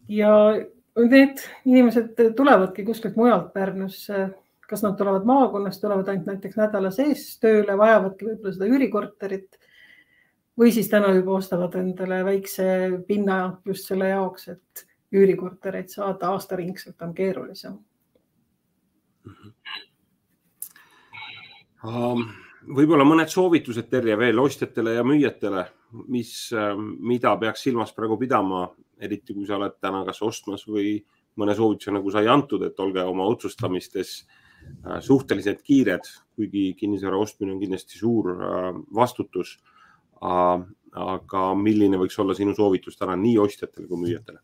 ja 0.10 0.34
need 0.98 1.42
inimesed 1.66 2.18
tulevadki 2.36 2.84
kuskilt 2.86 3.18
mujalt 3.20 3.54
Pärnusse, 3.54 4.30
kas 4.70 4.84
nad 4.84 4.98
tulevad 4.98 5.26
maakonnast, 5.26 5.82
tulevad 5.82 6.10
ainult 6.10 6.30
näiteks 6.30 6.58
nädala 6.58 6.92
sees 6.94 7.26
tööle, 7.42 7.78
vajavadki 7.78 8.28
võib-olla 8.28 8.56
seda 8.56 8.70
üürikorterit 8.70 9.59
või 10.60 10.72
siis 10.76 10.90
täna 10.92 11.14
juba 11.16 11.38
ostavad 11.40 11.76
endale 11.80 12.24
väikse 12.28 12.66
pinna 13.08 13.62
just 13.66 13.88
selle 13.88 14.10
jaoks, 14.10 14.48
et 14.48 14.86
üürikortereid 15.16 15.90
saada 15.90 16.34
aastaringselt 16.36 17.02
on 17.02 17.14
keerulisem 17.16 17.80
mm. 19.24 19.34
-hmm 21.84 22.48
võib-olla 22.76 23.06
mõned 23.08 23.32
soovitused, 23.32 23.88
Terje, 23.90 24.18
veel 24.20 24.40
ostjatele 24.42 24.96
ja 24.98 25.06
müüjatele, 25.08 25.64
mis, 26.12 26.34
ähm, 26.54 26.94
mida 27.00 27.36
peaks 27.42 27.64
silmas 27.66 27.94
praegu 27.96 28.18
pidama, 28.20 28.68
eriti 29.00 29.34
kui 29.34 29.48
sa 29.48 29.58
oled 29.58 29.80
täna 29.82 30.04
kas 30.08 30.22
ostmas 30.26 30.66
või 30.68 30.98
mõne 31.40 31.56
soovituse 31.56 31.94
nagu 31.96 32.12
sai 32.12 32.28
antud, 32.28 32.64
et 32.68 32.80
olge 32.84 33.04
oma 33.08 33.26
otsustamistes 33.32 34.14
äh, 34.22 35.00
suhteliselt 35.02 35.64
kiired, 35.64 36.06
kuigi 36.36 36.74
kinnisvara 36.80 37.18
ostmine 37.18 37.56
on 37.56 37.62
kindlasti 37.64 38.00
suur 38.00 38.34
äh, 38.36 38.72
vastutus. 38.96 39.58
Aga 40.22 41.42
milline 41.56 41.98
võiks 41.98 42.20
olla 42.20 42.36
sinu 42.36 42.56
soovitus 42.58 42.98
täna 42.98 43.16
nii 43.16 43.38
ostjatele 43.40 43.88
kui 43.88 44.06
müüjatele? 44.06 44.40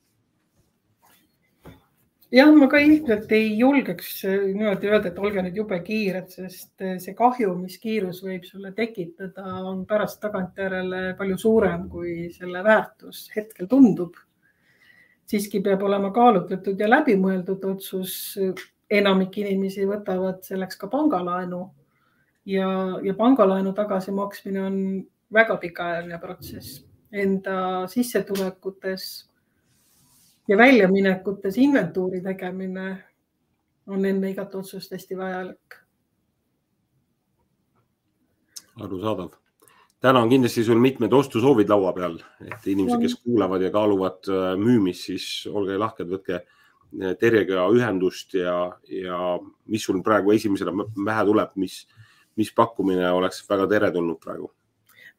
jah, 2.36 2.52
ma 2.52 2.68
ka 2.68 2.80
ilmselt 2.84 3.32
ei 3.36 3.54
julgeks 3.60 4.10
äh, 4.28 4.48
niimoodi 4.50 4.90
öelda, 4.90 5.12
et 5.12 5.20
olge 5.22 5.44
nüüd 5.46 5.60
jube 5.62 5.78
kiired, 5.86 6.28
sest 6.34 6.84
äh, 6.84 6.98
see 7.02 7.16
kahju, 7.18 7.54
mis 7.60 7.78
kiirus 7.80 8.22
võib 8.26 8.44
sulle 8.48 8.74
tekitada, 8.76 9.46
on 9.70 9.86
pärast 9.88 10.20
tagantjärele 10.24 11.14
palju 11.20 11.38
suurem, 11.40 11.88
kui 11.92 12.32
selle 12.36 12.64
väärtus 12.66 13.28
hetkel 13.36 13.70
tundub. 13.72 14.18
siiski 15.26 15.62
peab 15.62 15.82
olema 15.82 16.12
kaalutletud 16.14 16.80
ja 16.80 16.90
läbimõeldud 16.90 17.64
otsus. 17.66 18.38
enamik 18.90 19.38
inimesi 19.42 19.86
võtavad 19.90 20.44
selleks 20.46 20.78
ka 20.78 20.88
pangalaenu 20.88 21.72
ja, 22.46 23.00
ja 23.02 23.14
pangalaenu 23.18 23.74
tagasimaksmine 23.74 24.62
on 24.62 24.76
väga 25.34 25.58
pikaajaline 25.58 26.20
protsess 26.20 26.84
enda 27.16 27.88
sissetulekutes 27.88 29.30
ja 30.48 30.58
väljaminekutes 30.58 31.58
inventuuri 31.58 32.22
tegemine 32.22 33.04
on 33.88 34.06
enne 34.06 34.30
igat 34.30 34.56
otsust 34.56 34.92
hästi 34.92 35.18
vajalik. 35.18 35.80
arusaadav. 38.82 39.30
täna 40.00 40.20
on 40.20 40.30
kindlasti 40.30 40.64
sul 40.64 40.80
mitmed 40.80 41.14
ostusoovid 41.14 41.70
laua 41.70 41.94
peal, 41.94 42.20
et 42.42 42.68
inimesed, 42.68 43.02
kes 43.02 43.16
kuulavad 43.24 43.62
ja 43.62 43.72
kaaluvad 43.72 44.28
äh, 44.30 44.58
müümist, 44.60 45.08
siis 45.08 45.48
olge 45.48 45.78
lahked, 45.78 46.10
võtke 46.12 46.42
äh, 46.42 47.16
Terjega 47.20 47.70
ühendust 47.72 48.34
ja, 48.34 48.76
ja 48.90 49.40
mis 49.66 49.84
sul 49.84 50.04
praegu 50.04 50.36
esimesena 50.36 50.76
pähe 51.06 51.26
tuleb, 51.26 51.56
mis, 51.56 51.86
mis 52.36 52.52
pakkumine 52.52 53.12
oleks 53.12 53.42
väga 53.50 53.68
teretulnud 53.72 54.20
praegu? 54.20 54.52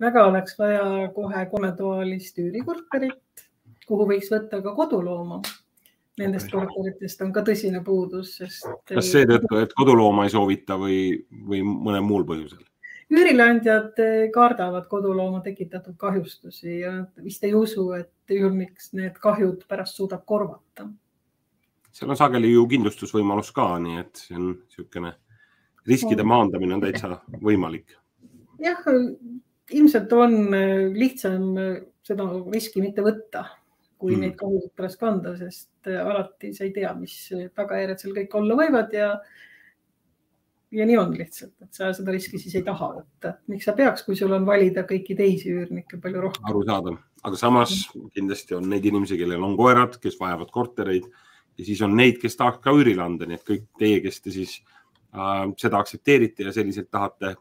Väga 0.00 0.26
oleks 0.28 0.58
vaja 0.58 1.08
kohe 1.14 1.46
kolmetoalist 1.50 2.38
üürikorterit 2.38 3.46
kuhu 3.86 4.08
võiks 4.10 4.30
võtta 4.32 4.60
ka 4.62 4.74
kodulooma. 4.76 5.40
Nendest 6.16 6.48
korteritest 6.48 7.20
on 7.26 7.32
ka 7.32 7.42
tõsine 7.44 7.82
puudus, 7.84 8.38
sest. 8.38 8.64
kas 8.88 9.10
seetõttu, 9.12 9.58
et 9.60 9.74
kodulooma 9.76 10.24
ei 10.24 10.32
soovita 10.32 10.78
või, 10.80 11.00
või 11.50 11.60
mõnel 11.66 12.06
muul 12.06 12.24
põhjusel? 12.28 12.62
üürileandjad 13.12 14.00
kardavad 14.34 14.88
kodulooma 14.90 15.38
tekitatud 15.44 15.94
kahjustusi 16.00 16.80
ja 16.80 16.94
vist 17.22 17.44
ei 17.46 17.52
usu, 17.54 17.84
et 17.94 18.34
üürnik 18.34 18.80
need 18.98 19.20
kahjud 19.22 19.60
pärast 19.68 20.00
suudab 20.00 20.24
korvata. 20.26 20.88
seal 21.92 22.10
on 22.10 22.18
sageli 22.18 22.50
ju 22.50 22.64
kindlustusvõimalus 22.72 23.52
ka, 23.54 23.68
nii 23.78 24.00
et 24.00 24.24
see 24.24 24.40
on 24.40 24.48
niisugune 24.56 25.12
riskide 25.86 26.26
maandamine 26.26 26.74
on 26.74 26.82
täitsa 26.82 27.20
võimalik. 27.38 27.94
jah, 28.58 28.82
ilmselt 29.74 30.12
on 30.14 30.34
lihtsam 30.94 31.54
seda 32.06 32.26
riski 32.52 32.82
mitte 32.84 33.02
võtta 33.02 33.46
kui 34.00 34.14
mm. 34.14 34.22
neid 34.22 34.36
kahjusid 34.38 34.72
pärast 34.76 35.00
kanda, 35.00 35.32
sest 35.38 35.88
äh, 35.88 36.00
alati 36.02 36.52
sa 36.56 36.66
ei 36.66 36.72
tea, 36.76 36.92
mis 36.98 37.16
tagajärjed 37.56 38.02
seal 38.02 38.16
kõik 38.16 38.38
olla 38.40 38.58
võivad 38.58 38.96
ja 38.96 39.10
ja 40.76 40.84
nii 40.88 40.96
on 40.98 41.12
lihtsalt, 41.16 41.54
et 41.62 41.78
sa 41.78 41.92
seda 41.96 42.12
riski 42.12 42.40
siis 42.42 42.58
ei 42.58 42.64
taha 42.66 42.90
võtta. 42.98 43.36
miks 43.52 43.68
sa 43.68 43.72
peaks, 43.76 44.02
kui 44.04 44.18
sul 44.18 44.34
on 44.36 44.44
valida 44.48 44.84
kõiki 44.88 45.16
teisi 45.16 45.54
üürnikke 45.54 46.00
palju 46.02 46.26
rohkem? 46.26 46.48
arusaadav, 46.50 46.98
aga 47.22 47.40
samas 47.40 47.76
kindlasti 48.16 48.58
on 48.58 48.68
neid 48.72 48.84
inimesi, 48.84 49.18
kellel 49.20 49.46
on 49.46 49.56
koerad, 49.58 49.96
kes 50.02 50.18
vajavad 50.20 50.52
kortereid 50.52 51.06
ja 51.56 51.64
siis 51.64 51.80
on 51.86 51.96
neid, 51.96 52.20
kes 52.20 52.36
tahaks 52.36 52.60
ka 52.64 52.74
üürile 52.76 53.04
anda, 53.04 53.28
nii 53.28 53.40
et 53.40 53.46
kõik 53.46 53.68
teie, 53.80 54.02
kes 54.04 54.20
te 54.20 54.34
siis 54.34 54.58
äh, 55.14 55.46
seda 55.56 55.80
aktsepteerite 55.80 56.50
ja 56.50 56.52
selliselt 56.52 56.90
tahate 56.92 57.36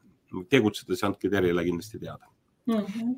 tegutseda, 0.50 0.94
siis 0.94 1.08
andke 1.08 1.30
Terjele 1.30 1.64
kindlasti 1.64 2.00
teada 2.00 2.26
mm. 2.66 2.84
-hmm 2.84 3.16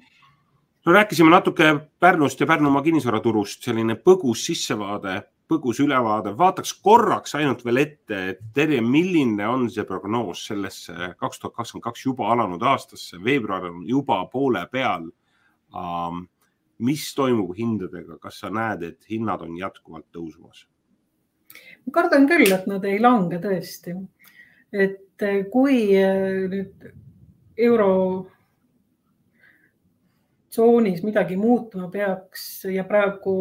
no 0.88 0.94
rääkisime 0.94 1.30
natuke 1.30 1.76
Pärnust 2.00 2.40
ja 2.40 2.48
Pärnumaa 2.48 2.82
kinnisvaraturust, 2.82 3.64
selline 3.64 3.98
põgus 4.00 4.46
sissevaade, 4.48 5.18
põgus 5.52 5.82
ülevaade, 5.84 6.32
vaataks 6.38 6.72
korraks 6.84 7.36
ainult 7.36 7.66
veel 7.66 7.82
ette, 7.82 8.20
et 8.32 8.40
Terje, 8.56 8.80
milline 8.82 9.48
on 9.48 9.68
see 9.72 9.84
prognoos 9.88 10.46
sellesse 10.48 11.12
kaks 11.20 11.42
tuhat 11.42 11.58
kakskümmend 11.58 11.84
kaks 11.90 12.06
juba 12.06 12.32
alanud 12.32 12.64
aastasse, 12.64 13.20
veebruar 13.24 13.68
on 13.72 13.84
juba 13.88 14.24
poole 14.32 14.64
peal 14.72 15.10
um,. 15.76 16.26
mis 16.78 17.08
toimub 17.18 17.56
hindadega, 17.58 18.20
kas 18.22 18.36
sa 18.44 18.52
näed, 18.54 18.84
et 18.86 19.08
hinnad 19.10 19.42
on 19.42 19.56
jätkuvalt 19.58 20.06
tõusmas? 20.14 20.68
ma 21.86 21.94
kardan 21.96 22.28
küll, 22.30 22.52
et 22.54 22.68
nad 22.70 22.86
ei 22.86 23.00
lange 23.02 23.40
tõesti. 23.44 23.96
et 24.72 25.02
kui 25.52 25.80
nüüd 26.52 26.88
euro 27.58 27.92
tsoonis 30.50 31.04
midagi 31.06 31.38
muutuma 31.38 31.90
peaks 31.94 32.66
ja 32.74 32.86
praegu 32.90 33.36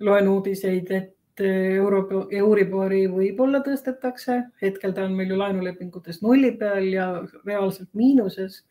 loen 0.00 0.28
uudiseid, 0.28 0.90
et 0.90 1.42
euro, 1.44 2.26
Euribori 2.30 3.04
võib-olla 3.10 3.62
tõstetakse, 3.64 4.36
hetkel 4.62 4.92
ta 4.96 5.06
on 5.06 5.16
meil 5.16 5.32
ju 5.32 5.38
laenulepingutes 5.40 6.20
nulli 6.22 6.52
peal 6.58 6.90
ja 6.92 7.08
reaalselt 7.46 7.90
miinuses. 7.94 8.64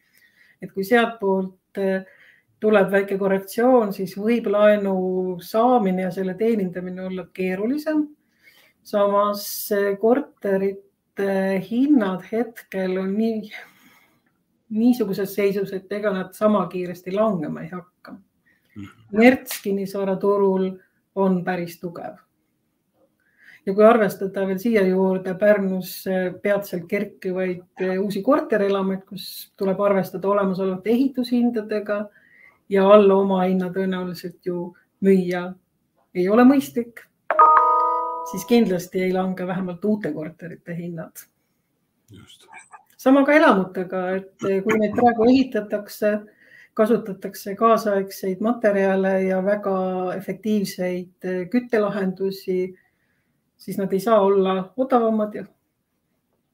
et 0.62 0.72
kui 0.74 0.84
sealtpoolt 0.84 1.80
tuleb 2.60 2.90
väike 2.92 3.18
korrektsioon, 3.18 3.94
siis 3.96 4.18
võib 4.20 4.50
laenu 4.52 5.38
saamine 5.40 6.02
ja 6.02 6.12
selle 6.12 6.34
teenindamine 6.36 7.06
olla 7.06 7.28
keerulisem. 7.34 8.08
samas 8.84 9.70
korterite 10.00 10.88
hinnad 11.70 12.24
hetkel 12.32 12.98
on 13.02 13.14
nii, 13.18 13.52
niisuguses 14.70 15.36
seisus, 15.36 15.74
et 15.74 15.92
ega 15.92 16.12
nad 16.14 16.34
sama 16.38 16.66
kiiresti 16.72 17.14
langema 17.16 17.62
ei 17.66 17.70
hakka. 17.74 18.16
Merts 19.12 19.62
kinnisvaraturul 19.64 20.70
on 21.16 21.44
päris 21.44 21.80
tugev. 21.80 22.20
Ja 23.66 23.74
kui 23.76 23.84
arvestada 23.86 24.46
veel 24.48 24.58
siia 24.62 24.82
juurde 24.88 25.34
Pärnus 25.38 26.06
peatselt 26.42 26.88
kerkivaid 26.90 27.84
uusi 28.00 28.22
korterelamuid, 28.26 29.04
kus 29.10 29.52
tuleb 29.60 29.82
arvestada 29.84 30.30
olemasolevate 30.32 30.90
ehitushindadega 30.90 32.00
ja 32.70 32.88
alla 32.88 33.20
omahinna 33.20 33.70
tõenäoliselt 33.76 34.40
ju 34.46 34.72
müüa 35.06 35.44
ei 36.16 36.30
ole 36.30 36.46
mõistlik, 36.48 37.04
siis 38.32 38.46
kindlasti 38.46 39.02
ei 39.02 39.13
lange 39.13 39.48
vähemalt 39.48 39.86
uute 39.86 40.12
korterite 40.13 40.76
hinnad. 40.76 41.12
sama 42.98 43.26
ka 43.26 43.34
elamutega, 43.34 44.10
et 44.15 44.36
kui 44.63 44.80
neid 44.80 44.96
praegu 44.96 45.26
ehitatakse, 45.30 46.12
kasutatakse 46.74 47.56
kaasaegseid 47.56 48.42
materjale 48.42 49.13
ja 49.24 49.39
väga 49.46 49.78
efektiivseid 50.18 51.30
küttelahendusi, 51.52 52.76
siis 53.58 53.78
nad 53.78 53.94
ei 53.94 54.00
saa 54.00 54.20
olla 54.22 54.74
odavamad 54.78 55.36
ja, 55.36 55.46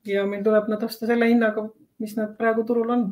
ja 0.05 0.25
meil 0.25 0.43
tuleb 0.43 0.69
nad 0.69 0.83
osta 0.83 1.09
selle 1.09 1.29
hinnaga, 1.29 1.67
mis 1.99 2.15
nad 2.17 2.37
praegu 2.37 2.63
turul 2.63 2.93
on. 2.93 3.07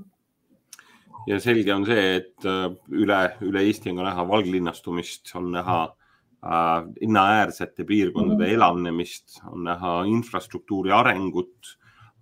Ja 1.28 1.40
selge 1.40 1.74
on 1.74 1.86
see, 1.88 2.16
et 2.20 2.46
äh, 2.46 2.70
üle, 2.92 3.20
üle 3.42 3.62
Eesti 3.64 3.94
on 3.94 4.02
ka 4.02 4.10
näha 4.10 4.26
valglinnastumist, 4.28 5.32
on 5.40 5.52
näha 5.54 5.84
äh, 5.86 6.03
linnaäärsete 6.44 7.86
piirkondade 7.88 8.48
mm. 8.48 8.54
elavnemist, 8.54 9.40
on 9.52 9.64
näha 9.64 10.04
infrastruktuuri 10.12 10.92
arengut 10.92 11.78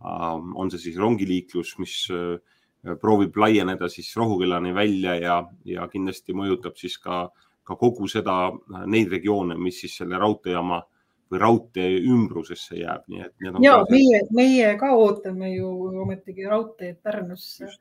äh,. 0.05 0.33
on 0.55 0.71
see 0.71 0.79
siis 0.79 0.97
rongiliiklus, 0.97 1.77
mis 1.81 1.95
äh, 2.13 2.37
proovib 3.01 3.37
laieneda 3.37 3.89
siis 3.89 4.15
Rohukülani 4.17 4.73
välja 4.73 5.15
ja, 5.15 5.43
ja 5.65 5.87
kindlasti 5.87 6.33
mõjutab 6.33 6.77
siis 6.77 6.97
ka, 7.01 7.27
ka 7.63 7.75
kogu 7.75 8.07
seda, 8.09 8.37
äh, 8.49 8.85
neid 8.85 9.11
regioone, 9.13 9.57
mis 9.57 9.81
siis 9.81 9.97
selle 10.01 10.21
raudteejaama 10.21 10.81
või 11.31 11.39
raudtee 11.39 11.91
ümbrusesse 12.11 12.75
jääb, 12.81 13.05
nii 13.07 13.21
et. 13.23 13.33
ja 13.63 13.77
meie, 13.89 14.19
meie 14.35 14.73
ka 14.77 14.91
ootame 14.99 15.53
ju 15.53 15.69
ometigi 16.03 16.43
raudteed 16.43 16.99
Pärnusse 17.01 17.69
Just 17.69 17.79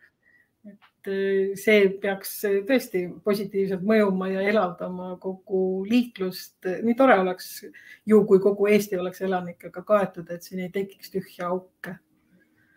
et 0.64 1.08
äh, 1.08 1.56
see 1.56 1.88
peaks 2.02 2.32
äh, 2.44 2.58
tõesti 2.68 3.06
positiivselt 3.24 3.84
mõjuma 3.86 4.28
ja 4.32 4.42
elavdama 4.50 5.14
kogu 5.22 5.86
liiklust. 5.88 6.58
nii 6.84 6.96
tore 6.98 7.16
oleks 7.22 7.64
ju, 8.06 8.20
kui 8.28 8.42
kogu 8.42 8.68
Eesti 8.68 9.00
oleks 9.00 9.22
elanikega 9.24 9.82
kaetud, 9.86 10.30
et 10.30 10.44
siin 10.44 10.64
ei 10.66 10.72
tekiks 10.74 11.12
tühja 11.14 11.48
auke. 11.48 11.96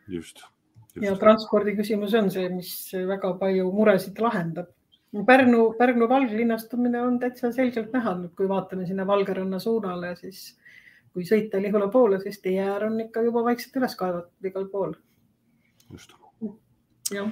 just, 0.08 0.46
just.. 0.96 1.04
ja 1.04 1.16
transpordi 1.20 1.76
küsimus 1.76 2.16
on 2.20 2.32
see, 2.32 2.48
mis 2.54 2.74
väga 2.94 3.36
palju 3.42 3.70
muresid 3.76 4.24
lahendab. 4.24 4.72
Pärnu, 5.28 5.76
Pärnu 5.78 6.08
valglinnastumine 6.10 7.02
on 7.06 7.20
täitsa 7.22 7.52
selgelt 7.54 7.92
näha, 7.94 8.16
kui 8.34 8.48
vaatame 8.50 8.88
sinna 8.90 9.06
Valgeranna 9.06 9.60
suunale, 9.62 10.16
siis 10.18 10.56
kui 11.14 11.28
sõita 11.30 11.60
Lihula 11.62 11.92
poole, 11.94 12.18
siis 12.24 12.40
tee 12.42 12.58
äär 12.64 12.88
on 12.88 12.98
ikka 13.04 13.22
juba 13.22 13.44
vaikselt 13.46 13.78
üles 13.78 13.94
kaevatud 14.00 14.50
igal 14.50 14.66
pool. 14.72 14.96
just. 15.92 16.16
jah 17.14 17.30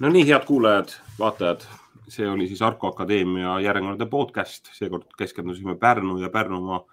no 0.00 0.08
nii, 0.14 0.26
head 0.28 0.44
kuulajad, 0.46 0.88
vaatajad, 1.18 1.60
see 2.08 2.28
oli 2.30 2.46
siis 2.48 2.62
Arko 2.62 2.86
Akadeemia 2.92 3.60
järjekordne 3.64 4.06
podcast, 4.10 4.68
seekord 4.76 5.04
keskendusime 5.18 5.76
Pärnu 5.78 6.18
ja 6.22 6.30
Pärnumaa 6.30 6.84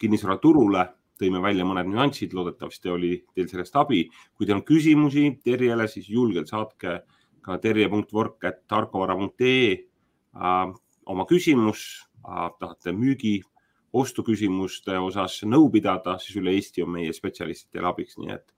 kinnisvaraturule, 0.00 0.86
tõime 1.20 1.42
välja 1.42 1.64
mõned 1.68 1.86
nüansid, 1.90 2.32
loodetavasti 2.32 2.88
oli 2.94 3.24
teil 3.34 3.48
sellest 3.50 3.76
abi. 3.76 4.10
kui 4.36 4.46
teil 4.46 4.56
on 4.56 4.64
küsimusi 4.64 5.40
Terjele, 5.44 5.88
siis 5.88 6.08
julgelt 6.08 6.48
saatke 6.48 7.00
ka 7.42 7.58
terje.vork.tarkovara.ee 7.58 9.72
äh, 9.72 9.78
oma 11.06 11.24
küsimus. 11.26 12.08
Äh,, 12.28 12.50
tahate 12.60 12.92
müügi, 12.92 13.42
ostuküsimuste 13.92 14.98
osas 15.00 15.42
nõu 15.44 15.70
pidada, 15.72 16.18
siis 16.20 16.36
üle 16.36 16.50
Eesti 16.56 16.82
on 16.84 16.90
meie 16.96 17.12
spetsialistid 17.12 17.70
teile 17.72 17.88
abiks, 17.88 18.18
nii 18.20 18.32
et 18.34 18.52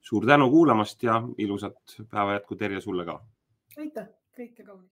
suur 0.00 0.26
tänu 0.26 0.50
kuulamast 0.50 1.02
ja 1.02 1.22
ilusat 1.38 1.96
päeva 2.10 2.32
jätku, 2.32 2.56
Terje, 2.56 2.80
sulle 2.80 3.04
ka. 3.04 3.20
aitäh, 3.78 4.08
kõike 4.36 4.64
kaunist. 4.64 4.86